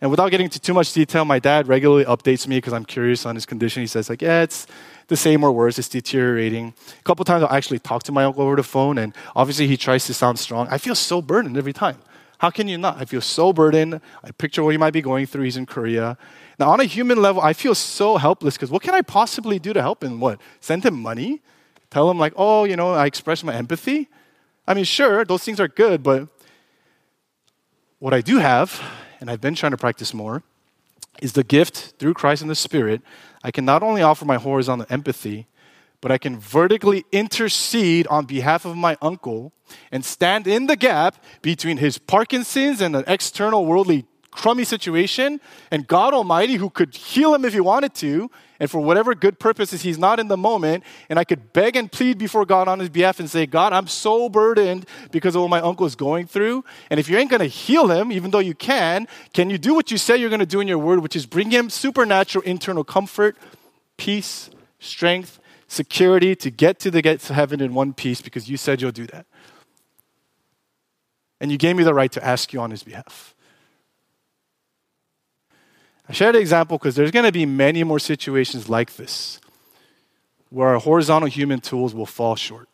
[0.00, 3.26] And without getting into too much detail, my dad regularly updates me because I'm curious
[3.26, 3.82] on his condition.
[3.82, 4.68] He says, like, yeah, it's
[5.08, 5.76] the same or worse.
[5.76, 6.72] It's deteriorating.
[6.98, 9.76] A couple times I'll actually talk to my uncle over the phone, and obviously he
[9.76, 10.68] tries to sound strong.
[10.70, 11.98] I feel so burdened every time.
[12.38, 12.96] How can you not?
[12.98, 14.00] I feel so burdened.
[14.24, 15.42] I picture what he might be going through.
[15.42, 16.16] He's in Korea.
[16.60, 19.72] Now, on a human level, I feel so helpless because what can I possibly do
[19.72, 20.20] to help him?
[20.20, 20.38] What?
[20.60, 21.40] Send him money?
[21.88, 24.08] Tell him, like, oh, you know, I express my empathy?
[24.68, 26.28] I mean, sure, those things are good, but
[27.98, 28.78] what I do have,
[29.20, 30.42] and I've been trying to practice more,
[31.22, 33.00] is the gift through Christ and the Spirit.
[33.42, 35.46] I can not only offer my horizontal empathy,
[36.02, 39.52] but I can vertically intercede on behalf of my uncle
[39.90, 45.40] and stand in the gap between his Parkinson's and an external worldly crummy situation
[45.70, 49.38] and God Almighty who could heal him if he wanted to and for whatever good
[49.38, 52.78] purposes he's not in the moment and I could beg and plead before God on
[52.78, 56.26] his behalf and say God I'm so burdened because of what my uncle is going
[56.26, 59.74] through and if you ain't to heal him even though you can can you do
[59.74, 62.84] what you say you're to do in your word which is bring him supernatural internal
[62.84, 63.36] comfort
[63.96, 65.40] peace strength
[65.70, 68.90] security to get to the gates of heaven in one piece because you said you'll
[68.90, 69.24] do that.
[71.40, 73.34] And you gave me the right to ask you on his behalf.
[76.10, 79.40] I shared an example because there's going to be many more situations like this
[80.48, 82.68] where our horizontal human tools will fall short.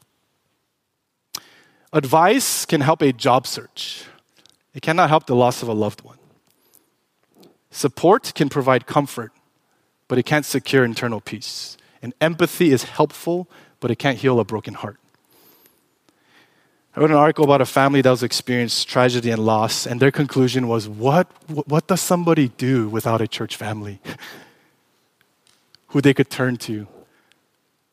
[1.92, 4.06] Advice can help a job search,
[4.73, 6.17] it cannot help the loss of a loved one.
[7.71, 9.33] Support can provide comfort,
[10.08, 11.77] but it can't secure internal peace.
[12.00, 13.50] And empathy is helpful,
[13.81, 14.96] but it can't heal a broken heart.
[16.97, 20.11] I wrote an article about a family that was experienced tragedy and loss, and their
[20.11, 21.31] conclusion was what,
[21.69, 24.01] what does somebody do without a church family?
[25.88, 26.87] Who they could turn to,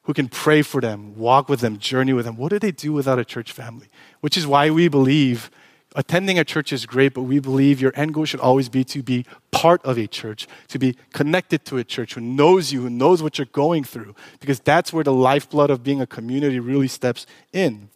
[0.03, 2.35] who can pray for them, walk with them, journey with them.
[2.35, 3.87] What do they do without a church family?
[4.19, 5.49] Which is why we believe
[5.95, 9.03] attending a church is great, but we believe your end goal should always be to
[9.03, 12.89] be part of a church, to be connected to a church who knows you, who
[12.89, 16.89] knows what you're going through, because that's where the lifeblood of being a community really
[16.89, 17.89] steps in.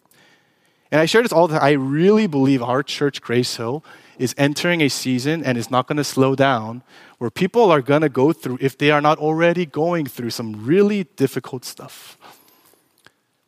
[0.90, 1.64] And I share this all the time.
[1.64, 3.84] I really believe our church, Grace Hill,
[4.18, 6.82] is entering a season and is not going to slow down
[7.18, 10.64] where people are going to go through, if they are not already going through, some
[10.64, 12.16] really difficult stuff.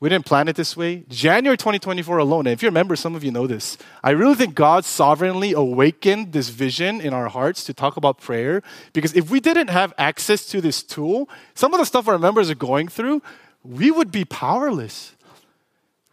[0.00, 1.04] We didn't plan it this way.
[1.10, 4.54] January 2024 alone, and if you remember, some of you know this, I really think
[4.54, 8.62] God sovereignly awakened this vision in our hearts to talk about prayer.
[8.94, 12.48] Because if we didn't have access to this tool, some of the stuff our members
[12.48, 13.22] are going through,
[13.62, 15.14] we would be powerless.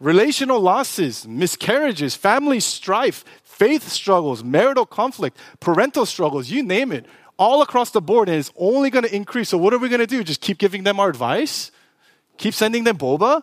[0.00, 7.04] Relational losses, miscarriages, family strife, faith struggles, marital conflict, parental struggles, you name it,
[7.36, 9.48] all across the board, and it's only going to increase.
[9.48, 10.22] So, what are we going to do?
[10.22, 11.72] Just keep giving them our advice?
[12.36, 13.42] Keep sending them boba?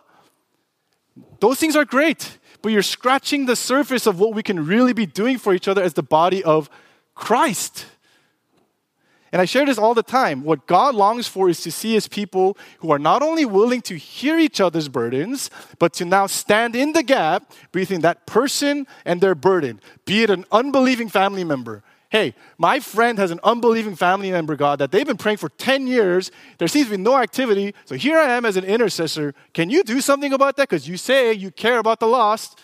[1.40, 5.06] Those things are great, but you're scratching the surface of what we can really be
[5.06, 6.70] doing for each other as the body of
[7.14, 7.86] Christ.
[9.36, 10.44] And I share this all the time.
[10.44, 13.94] What God longs for is to see his people who are not only willing to
[13.94, 19.20] hear each other's burdens, but to now stand in the gap between that person and
[19.20, 24.30] their burden, be it an unbelieving family member, Hey, my friend has an unbelieving family
[24.30, 26.30] member, God, that they've been praying for 10 years.
[26.56, 27.74] There seems to be no activity.
[27.84, 29.34] So here I am as an intercessor.
[29.52, 30.68] Can you do something about that?
[30.70, 32.60] Because you say you care about the lost.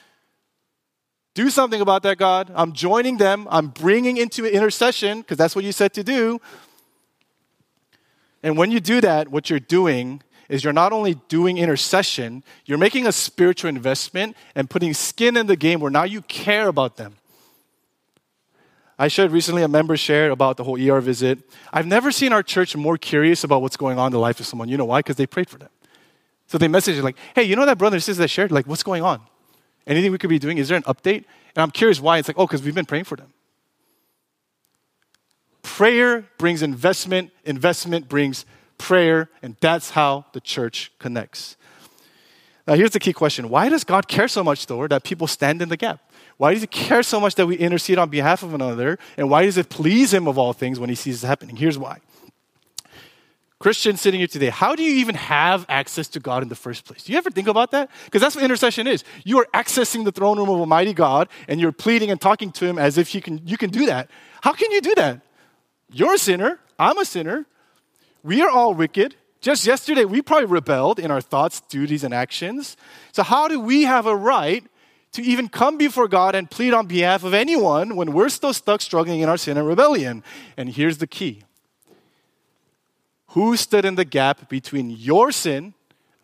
[1.35, 2.51] Do something about that, God.
[2.55, 3.49] I'm joining them.
[3.51, 6.41] I'm bringing into intercession because that's what you said to do.
[8.43, 12.77] And when you do that, what you're doing is you're not only doing intercession, you're
[12.77, 16.97] making a spiritual investment and putting skin in the game where now you care about
[16.97, 17.17] them.
[18.99, 21.39] I shared recently, a member shared about the whole ER visit.
[21.73, 24.47] I've never seen our church more curious about what's going on in the life of
[24.47, 24.69] someone.
[24.69, 24.99] You know why?
[24.99, 25.71] Because they prayed for them.
[26.47, 28.53] So they messaged like, hey, you know that brother and sister that shared?
[28.53, 29.23] Like, what's going on?
[29.87, 30.59] Anything we could be doing?
[30.59, 31.25] Is there an update?
[31.55, 32.19] And I'm curious why.
[32.19, 33.33] It's like, oh, because we've been praying for them.
[35.63, 38.45] Prayer brings investment, investment brings
[38.79, 41.57] prayer, and that's how the church connects.
[42.67, 45.63] Now, here's the key question Why does God care so much, though, that people stand
[45.63, 46.01] in the gap?
[46.37, 48.99] Why does he care so much that we intercede on behalf of another?
[49.17, 51.57] And why does it please him of all things when he sees it happening?
[51.57, 52.01] Here's why.
[53.63, 56.85] Christians sitting here today, how do you even have access to God in the first
[56.85, 57.05] place?
[57.05, 57.91] Do you ever think about that?
[58.07, 59.05] Because that's what intercession is.
[59.25, 62.67] You are accessing the throne room of Almighty God and you're pleading and talking to
[62.67, 64.11] Him as if you can, you can do that.
[64.41, 65.21] How can you do that?
[65.93, 66.59] You're a sinner.
[66.77, 67.47] I'm a sinner.
[68.25, 69.15] We are all wicked.
[69.41, 72.77] Just yesterday, we probably rebelled in our thoughts, duties, and actions.
[73.13, 74.65] So, how do we have a right
[75.13, 78.81] to even come before God and plead on behalf of anyone when we're still stuck
[78.81, 80.25] struggling in our sin and rebellion.
[80.57, 81.43] And here's the key
[83.33, 85.75] Who stood in the gap between your sin,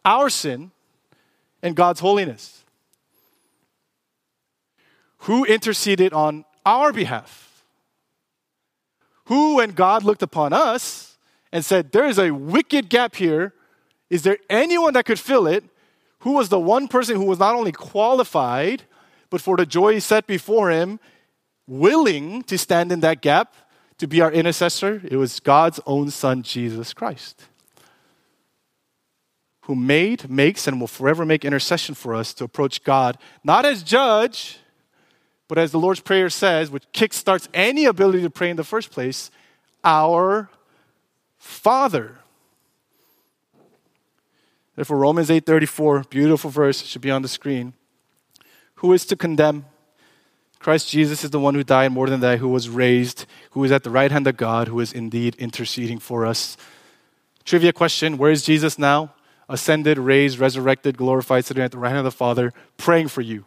[0.05, 0.71] our sin,
[1.63, 2.65] and God's holiness?
[5.19, 7.65] Who interceded on our behalf?
[9.27, 11.19] Who, when God looked upon us
[11.53, 13.53] and said, There is a wicked gap here,
[14.09, 15.65] is there anyone that could fill it?
[16.21, 18.83] who was the one person who was not only qualified,
[19.31, 20.99] but for the joy set before him,
[21.67, 23.55] willing to stand in that gap
[23.99, 25.03] to be our intercessor?
[25.05, 27.45] It was God's own Son, Jesus Christ,
[29.63, 33.83] who made, makes, and will forever make intercession for us to approach God, not as
[33.83, 34.59] judge,
[35.49, 38.91] but as the Lord's Prayer says, which kickstarts any ability to pray in the first
[38.91, 39.31] place,
[39.85, 40.51] our
[41.39, 42.19] Father.
[44.77, 47.73] Therefore, Romans 8:34, beautiful verse, should be on the screen.
[48.77, 49.65] Who is to condemn?
[50.59, 53.73] Christ Jesus is the one who died more than that, who was raised, who is
[53.73, 56.57] at the right hand of God, who is indeed interceding for us.
[57.45, 59.15] Trivia question Where is Jesus now?
[59.49, 63.45] Ascended, raised, resurrected, glorified, sitting at the right hand of the Father, praying for you.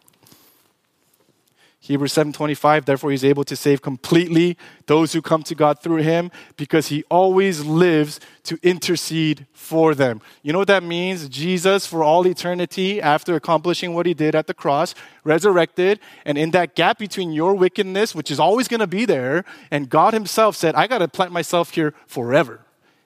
[1.84, 4.56] Hebrews 7:25 therefore he's able to save completely
[4.86, 10.20] those who come to God through him because he always lives to intercede for them.
[10.44, 11.28] You know what that means?
[11.28, 16.52] Jesus for all eternity after accomplishing what he did at the cross, resurrected, and in
[16.52, 20.54] that gap between your wickedness which is always going to be there and God himself
[20.54, 22.60] said, "I got to plant myself here forever."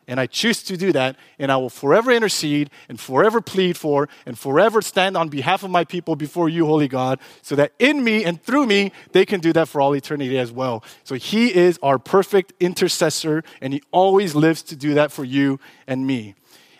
[0.08, 4.08] And I choose to do that, and I will forever intercede and forever plead for
[4.24, 8.04] and forever stand on behalf of my people before you, Holy God, so that in
[8.04, 10.84] me and through me, they can do that for all eternity as well.
[11.02, 15.58] So He is our perfect intercessor, and He always lives to do that for you
[15.88, 16.34] and me.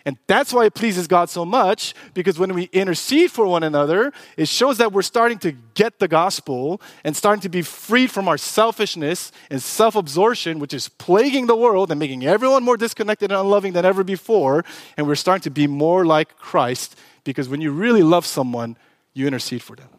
[0.07, 4.13] And that's why it pleases God so much, because when we intercede for one another,
[4.37, 8.29] it shows that we're starting to get the gospel and starting to be freed from
[8.29, 13.33] our selfishness and self absorption, which is plaguing the world and making everyone more disconnected
[13.33, 14.63] and unloving than ever before.
[14.95, 18.77] And we're starting to be more like Christ, because when you really love someone,
[19.13, 19.89] you intercede for them.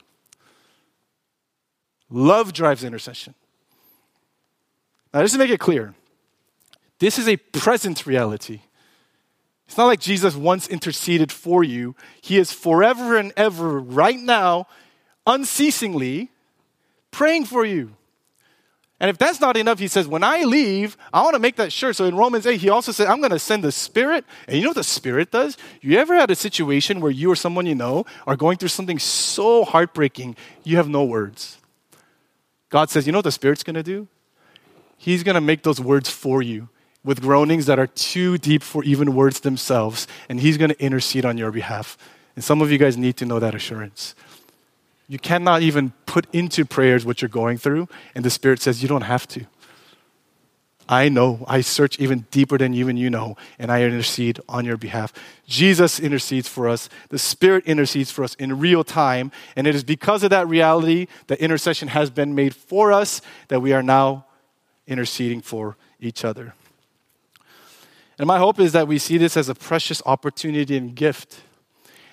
[2.08, 3.34] Love drives intercession.
[5.12, 5.92] Now, just to make it clear,
[6.98, 8.62] this is a present reality.
[9.68, 11.94] It's not like Jesus once interceded for you.
[12.22, 14.66] He is forever and ever, right now,
[15.26, 16.30] unceasingly
[17.10, 17.94] praying for you.
[18.98, 21.70] And if that's not enough, he says, when I leave, I want to make that
[21.70, 21.92] sure.
[21.92, 24.24] So in Romans 8, he also said, I'm going to send the Spirit.
[24.48, 25.58] And you know what the Spirit does?
[25.82, 28.98] You ever had a situation where you or someone you know are going through something
[28.98, 31.58] so heartbreaking, you have no words?
[32.70, 34.08] God says, you know what the Spirit's going to do?
[34.96, 36.70] He's going to make those words for you
[37.04, 40.06] with groanings that are too deep for even words themselves.
[40.28, 41.96] And He's going to intercede on your behalf.
[42.34, 44.14] And some of you guys need to know that assurance.
[45.08, 48.88] You cannot even put into prayers what you're going through, and the Spirit says you
[48.88, 49.46] don't have to.
[50.88, 51.44] I know.
[51.46, 55.12] I search even deeper than even you know, and I intercede on your behalf.
[55.46, 56.88] Jesus intercedes for us.
[57.10, 61.06] The Spirit intercedes for us in real time, and it is because of that reality
[61.26, 64.26] that intercession has been made for us that we are now
[64.86, 66.54] interceding for each other.
[68.18, 71.40] And my hope is that we see this as a precious opportunity and gift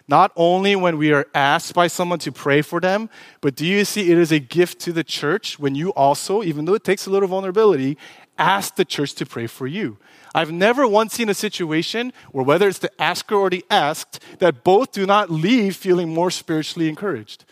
[0.07, 3.09] not only when we are asked by someone to pray for them,
[3.41, 6.65] but do you see it is a gift to the church when you also, even
[6.65, 7.97] though it takes a little vulnerability,
[8.37, 9.97] ask the church to pray for you.
[10.33, 14.63] I've never once seen a situation where whether it's the asker or the asked, that
[14.63, 17.45] both do not leave feeling more spiritually encouraged.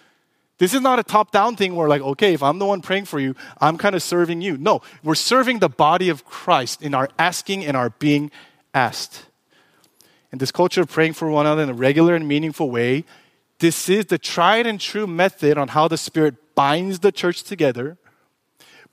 [0.64, 3.05] This is not a top down thing where, like, okay, if I'm the one praying
[3.05, 4.55] for you, I'm kind of serving you.
[4.57, 8.32] No, we're serving the body of Christ in our asking and our being
[8.74, 9.26] asked
[10.34, 13.05] and this culture of praying for one another in a regular and meaningful way,
[13.59, 17.99] this is the tried and true method on how the Spirit binds the church together,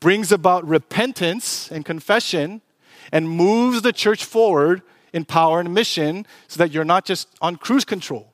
[0.00, 2.60] brings about repentance and confession,
[3.10, 4.82] and moves the church forward
[5.14, 8.29] in power and mission so that you're not just on cruise control.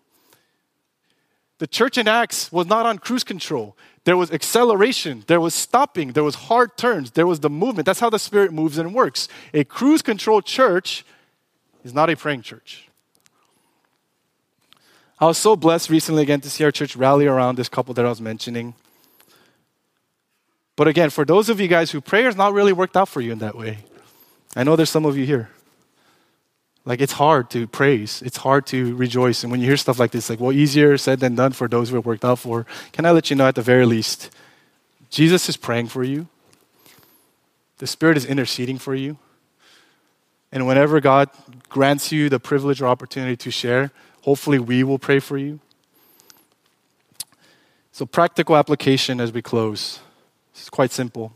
[1.58, 3.76] The church in Acts was not on cruise control.
[4.04, 7.86] There was acceleration, there was stopping, there was hard turns, there was the movement.
[7.86, 9.26] That's how the Spirit moves and works.
[9.54, 11.04] A cruise control church
[11.82, 12.88] is not a praying church.
[15.18, 18.04] I was so blessed recently again to see our church rally around this couple that
[18.04, 18.74] I was mentioning.
[20.76, 23.22] But again, for those of you guys who prayer has not really worked out for
[23.22, 23.78] you in that way,
[24.54, 25.48] I know there's some of you here.
[26.86, 29.42] Like it's hard to praise, it's hard to rejoice.
[29.42, 31.90] And when you hear stuff like this, like, well, easier said than done for those
[31.90, 32.64] who have worked out for.
[32.92, 34.30] Can I let you know at the very least,
[35.10, 36.28] Jesus is praying for you,
[37.78, 39.18] the Spirit is interceding for you.
[40.52, 41.28] And whenever God
[41.68, 43.90] grants you the privilege or opportunity to share,
[44.26, 45.60] Hopefully, we will pray for you.
[47.92, 50.00] So, practical application as we close.
[50.52, 51.32] It's quite simple.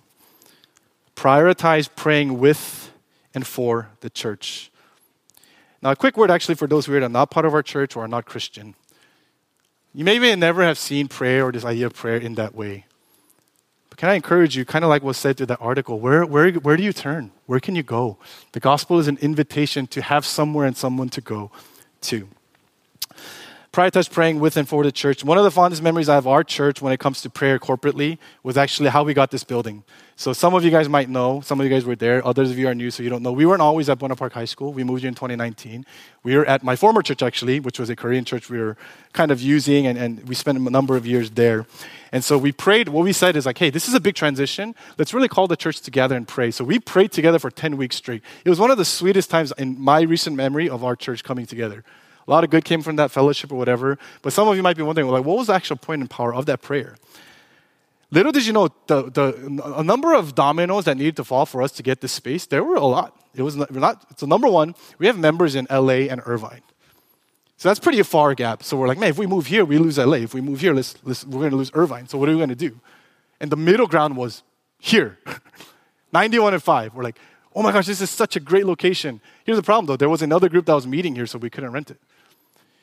[1.15, 2.91] Prioritize praying with
[3.33, 4.70] and for the church.
[5.83, 8.05] Now, a quick word actually for those who are not part of our church or
[8.05, 8.75] are not Christian.
[9.95, 12.85] You may never have seen prayer or this idea of prayer in that way.
[13.89, 16.53] But can I encourage you, kind of like was said through that article, where, where,
[16.53, 17.33] where do you turn?
[17.47, 18.19] Where can you go?
[18.53, 21.51] The gospel is an invitation to have somewhere and someone to go
[22.03, 22.29] to
[23.73, 25.23] prioritize praying with and for the church.
[25.23, 27.59] One of the fondest memories I have of our church when it comes to prayer
[27.59, 29.85] corporately was actually how we got this building.
[30.17, 32.59] So some of you guys might know, some of you guys were there, others of
[32.59, 33.31] you are new, so you don't know.
[33.31, 34.73] We weren't always at Buena Park High School.
[34.73, 35.87] We moved here in 2019.
[36.25, 38.77] We were at my former church, actually, which was a Korean church we were
[39.13, 41.65] kind of using, and, and we spent a number of years there.
[42.13, 44.75] And so we prayed, what we said is like, hey, this is a big transition.
[44.99, 46.51] Let's really call the church together and pray.
[46.51, 48.23] So we prayed together for 10 weeks straight.
[48.45, 51.47] It was one of the sweetest times in my recent memory of our church coming
[51.47, 51.85] together.
[52.31, 53.99] A lot of good came from that fellowship or whatever.
[54.23, 56.33] But some of you might be wondering, like, what was the actual point and power
[56.33, 56.97] of that prayer?
[58.13, 61.61] Little did you know, the, the, a number of dominoes that needed to fall for
[61.61, 63.21] us to get this space, there were a lot.
[63.35, 66.63] It was not, not so number one, we have members in LA and Irvine.
[67.57, 68.63] So that's pretty a far gap.
[68.63, 70.19] So we're like, man, if we move here, we lose LA.
[70.19, 72.07] If we move here, let's, let's, we're going to lose Irvine.
[72.07, 72.81] So what are we going to do?
[73.41, 74.45] And the middle ground was
[74.79, 75.19] here
[76.13, 76.95] 91 and 5.
[76.95, 77.19] We're like,
[77.57, 79.21] oh my gosh, this is such a great location.
[79.45, 81.73] Here's the problem though there was another group that was meeting here, so we couldn't
[81.73, 82.01] rent it.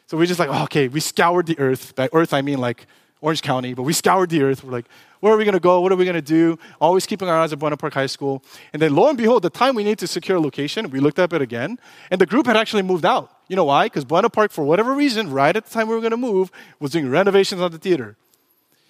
[0.07, 1.95] So we're just like, oh, okay, we scoured the earth.
[1.95, 2.87] By earth, I mean like
[3.19, 4.63] Orange County, but we scoured the earth.
[4.63, 4.85] We're like,
[5.19, 5.81] where are we going to go?
[5.81, 6.57] What are we going to do?
[6.79, 8.43] Always keeping our eyes at Buena Park High School.
[8.71, 11.19] And then lo and behold, the time we need to secure a location, we looked
[11.19, 11.79] up it again,
[12.11, 13.31] and the group had actually moved out.
[13.47, 13.87] You know why?
[13.87, 16.51] Because Buena Park, for whatever reason, right at the time we were going to move,
[16.79, 18.15] was doing renovations on the theater.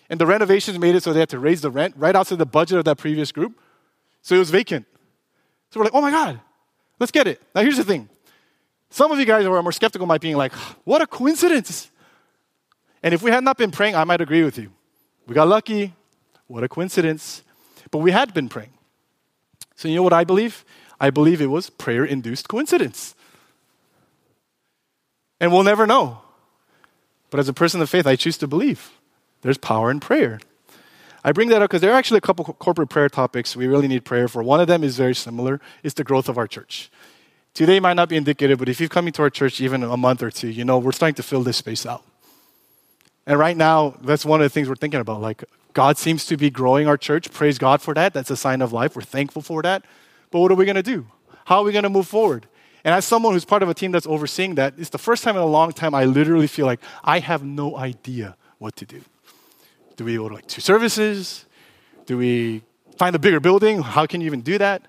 [0.09, 2.45] And the renovations made it so they had to raise the rent right outside the
[2.45, 3.57] budget of that previous group.
[4.21, 4.85] So it was vacant.
[5.71, 6.39] So we're like, oh my God,
[6.99, 7.41] let's get it.
[7.55, 8.09] Now here's the thing
[8.89, 11.91] some of you guys who are more skeptical might be like, what a coincidence.
[13.03, 14.71] And if we had not been praying, I might agree with you.
[15.27, 15.93] We got lucky.
[16.47, 17.43] What a coincidence.
[17.91, 18.71] But we had been praying.
[19.75, 20.65] So, you know what I believe?
[20.99, 23.13] I believe it was prayer induced coincidence.
[25.39, 26.21] And we'll never know.
[27.29, 28.91] But as a person of faith, I choose to believe
[29.41, 30.39] there's power in prayer.
[31.23, 33.87] I bring that up because there are actually a couple corporate prayer topics we really
[33.87, 34.41] need prayer for.
[34.41, 35.59] One of them is very similar.
[35.83, 36.89] It's the growth of our church.
[37.57, 40.21] Today might not be indicative, but if you've come into our church even a month
[40.21, 42.03] or two, you know we're starting to fill this space out.
[43.25, 45.21] And right now, that's one of the things we're thinking about.
[45.21, 45.43] Like,
[45.73, 47.31] God seems to be growing our church.
[47.31, 48.13] Praise God for that.
[48.13, 48.95] That's a sign of life.
[48.95, 49.83] We're thankful for that.
[50.29, 51.07] But what are we going to do?
[51.45, 52.45] How are we going to move forward?
[52.83, 55.35] And as someone who's part of a team that's overseeing that, it's the first time
[55.35, 59.01] in a long time I literally feel like I have no idea what to do.
[59.95, 61.47] Do we go to like two services?
[62.05, 62.61] Do we
[62.97, 63.81] find a bigger building?
[63.81, 64.83] How can you even do that?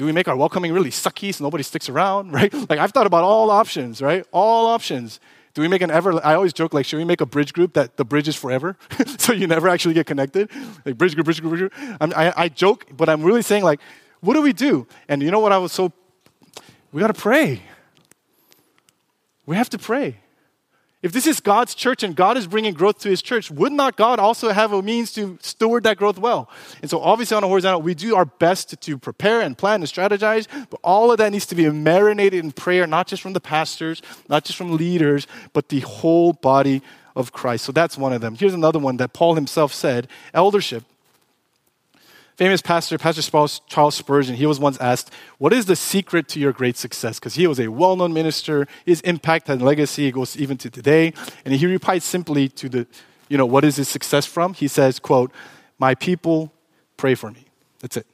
[0.00, 2.50] Do we make our welcoming really sucky so nobody sticks around, right?
[2.54, 4.24] Like I've thought about all options, right?
[4.32, 5.20] All options.
[5.52, 6.24] Do we make an ever?
[6.24, 8.78] I always joke like, should we make a bridge group that the bridge is forever,
[9.18, 10.50] so you never actually get connected?
[10.86, 11.98] Like bridge group, bridge group, bridge group.
[12.16, 13.78] I, I joke, but I'm really saying like,
[14.20, 14.86] what do we do?
[15.06, 15.52] And you know what?
[15.52, 15.92] I was so
[16.92, 17.60] we got to pray.
[19.44, 20.16] We have to pray.
[21.02, 23.96] If this is God's church and God is bringing growth to his church, would not
[23.96, 26.50] God also have a means to steward that growth well?
[26.82, 29.90] And so, obviously, on a horizontal, we do our best to, prepare and plan and
[29.90, 33.40] strategize, but all of that needs to be marinated in prayer, not just from the
[33.40, 36.82] pastors, not just from leaders, but the whole body
[37.16, 37.64] of Christ.
[37.64, 38.34] So, that's one of them.
[38.34, 40.84] Here's another one that Paul himself said eldership
[42.40, 43.20] famous pastor, Pastor
[43.68, 47.18] Charles Spurgeon, he was once asked, What is the secret to your great success?
[47.18, 48.66] Because he was a well known minister.
[48.86, 51.12] His impact and legacy goes even to today.
[51.44, 52.86] And he replied simply to the,
[53.28, 54.54] you know, what is his success from?
[54.54, 55.30] He says, quote,
[55.78, 56.50] My people
[56.96, 57.44] pray for me.
[57.80, 58.06] That's it.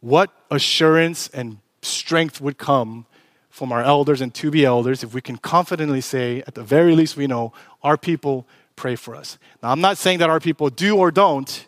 [0.00, 3.06] What assurance and strength would come
[3.50, 6.96] from our elders and to be elders if we can confidently say, at the very
[6.96, 7.52] least, we know
[7.84, 9.38] our people pray for us.
[9.62, 11.66] Now, I'm not saying that our people do or don't,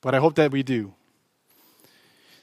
[0.00, 0.94] but I hope that we do.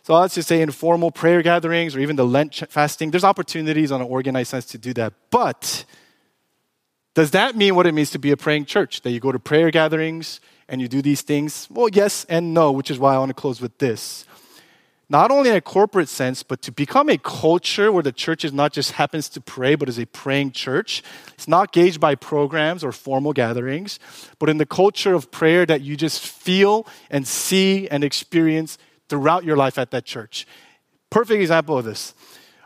[0.03, 4.01] So let's just say informal prayer gatherings or even the Lent fasting, there's opportunities on
[4.01, 5.13] an organized sense to do that.
[5.29, 5.85] But
[7.13, 9.01] does that mean what it means to be a praying church?
[9.01, 11.67] That you go to prayer gatherings and you do these things?
[11.69, 14.25] Well, yes and no, which is why I want to close with this
[15.11, 18.53] not only in a corporate sense, but to become a culture where the church is
[18.53, 21.03] not just happens to pray, but is a praying church.
[21.33, 23.99] It's not gauged by programs or formal gatherings,
[24.39, 28.77] but in the culture of prayer that you just feel and see and experience
[29.09, 30.47] throughout your life at that church.
[31.09, 32.13] Perfect example of this.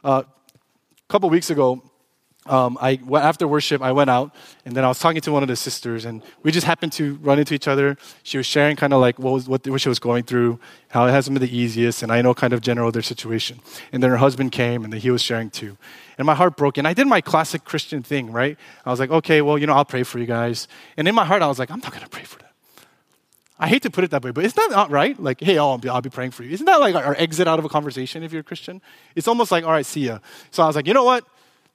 [0.04, 1.82] Uh, a couple weeks ago,
[2.48, 4.36] um, I, after worship, I went out
[4.66, 7.16] and then I was talking to one of the sisters, and we just happened to
[7.16, 7.98] run into each other.
[8.24, 11.08] She was sharing kind of like what, was, what, what she was going through, how
[11.08, 13.60] it hasn't been the easiest, and I know kind of general their situation.
[13.92, 15.78] And then her husband came, and then he was sharing too.
[16.18, 16.78] And my heart broke.
[16.78, 18.58] And I did my classic Christian thing, right?
[18.86, 20.68] I was like, okay, well, you know, I'll pray for you guys.
[20.98, 22.46] And in my heart, I was like, I'm not going to pray for them.
[23.58, 25.18] I hate to put it that way, but that not right?
[25.20, 26.52] Like, hey, I'll be, I'll be praying for you.
[26.52, 28.82] Isn't that like our exit out of a conversation if you're a Christian?
[29.16, 30.20] It's almost like, all right, see ya.
[30.52, 31.26] So I was like, you know what?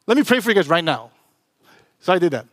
[0.06, 1.10] Let me pray for you guys right now.
[2.00, 2.46] So I did that.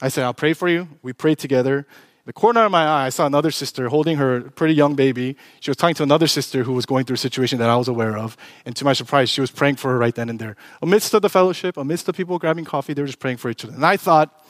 [0.00, 0.88] I said, I'll pray for you.
[1.02, 1.78] We prayed together.
[1.78, 5.36] In the corner of my eye, I saw another sister holding her pretty young baby.
[5.60, 7.88] She was talking to another sister who was going through a situation that I was
[7.88, 8.36] aware of.
[8.64, 10.56] And to my surprise, she was praying for her right then and there.
[10.82, 13.64] Amidst of the fellowship, amidst the people grabbing coffee, they were just praying for each
[13.64, 13.74] other.
[13.74, 14.44] And I thought,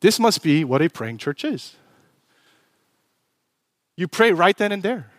[0.00, 1.76] this must be what a praying church is.
[3.96, 5.10] You pray right then and there.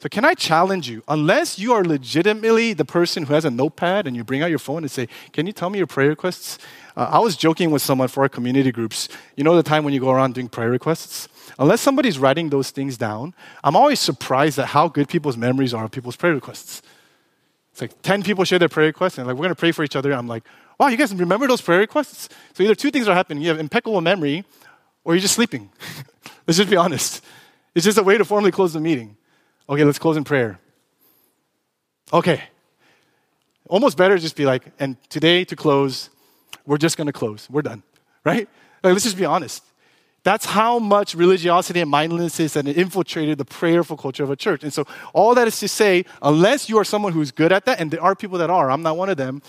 [0.00, 1.02] So, can I challenge you?
[1.08, 4.60] Unless you are legitimately the person who has a notepad and you bring out your
[4.60, 6.58] phone and say, Can you tell me your prayer requests?
[6.96, 9.08] Uh, I was joking with someone for our community groups.
[9.34, 11.28] You know, the time when you go around doing prayer requests?
[11.58, 13.34] Unless somebody's writing those things down,
[13.64, 16.82] I'm always surprised at how good people's memories are of people's prayer requests.
[17.72, 19.82] It's like 10 people share their prayer requests and like, we're going to pray for
[19.82, 20.12] each other.
[20.12, 20.44] I'm like,
[20.78, 22.28] wow, you guys remember those prayer requests?
[22.54, 23.42] So either two things are happening.
[23.42, 24.44] You have impeccable memory
[25.02, 25.70] or you're just sleeping.
[26.46, 27.24] Let's just be honest.
[27.74, 29.16] It's just a way to formally close the meeting.
[29.68, 30.58] Okay, let's close in prayer.
[32.12, 32.42] Okay.
[33.68, 36.08] Almost better just be like, and today to close,
[36.64, 37.48] we're just going to close.
[37.50, 37.82] We're done,
[38.24, 38.48] right?
[38.82, 39.62] Like, let's just be honest.
[40.24, 44.62] That's how much religiosity and mindlessness and infiltrated the prayerful culture of a church.
[44.62, 47.80] And so, all that is to say, unless you are someone who's good at that,
[47.80, 49.42] and there are people that are, I'm not one of them,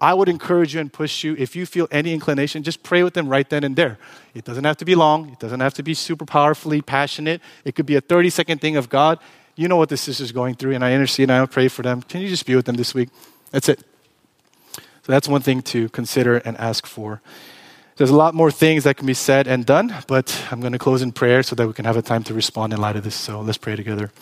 [0.00, 1.34] I would encourage you and push you.
[1.36, 3.98] If you feel any inclination, just pray with them right then and there.
[4.32, 7.40] It doesn't have to be long, it doesn't have to be super powerfully passionate.
[7.64, 9.18] It could be a 30 second thing of God
[9.58, 12.00] you know what this sister's going through, and I intercede and I pray for them.
[12.02, 13.08] Can you just be with them this week?
[13.50, 13.80] That's it.
[15.02, 17.20] So that's one thing to consider and ask for.
[17.96, 20.78] There's a lot more things that can be said and done, but I'm going to
[20.78, 23.02] close in prayer so that we can have a time to respond in light of
[23.02, 23.16] this.
[23.16, 24.12] So let's pray together.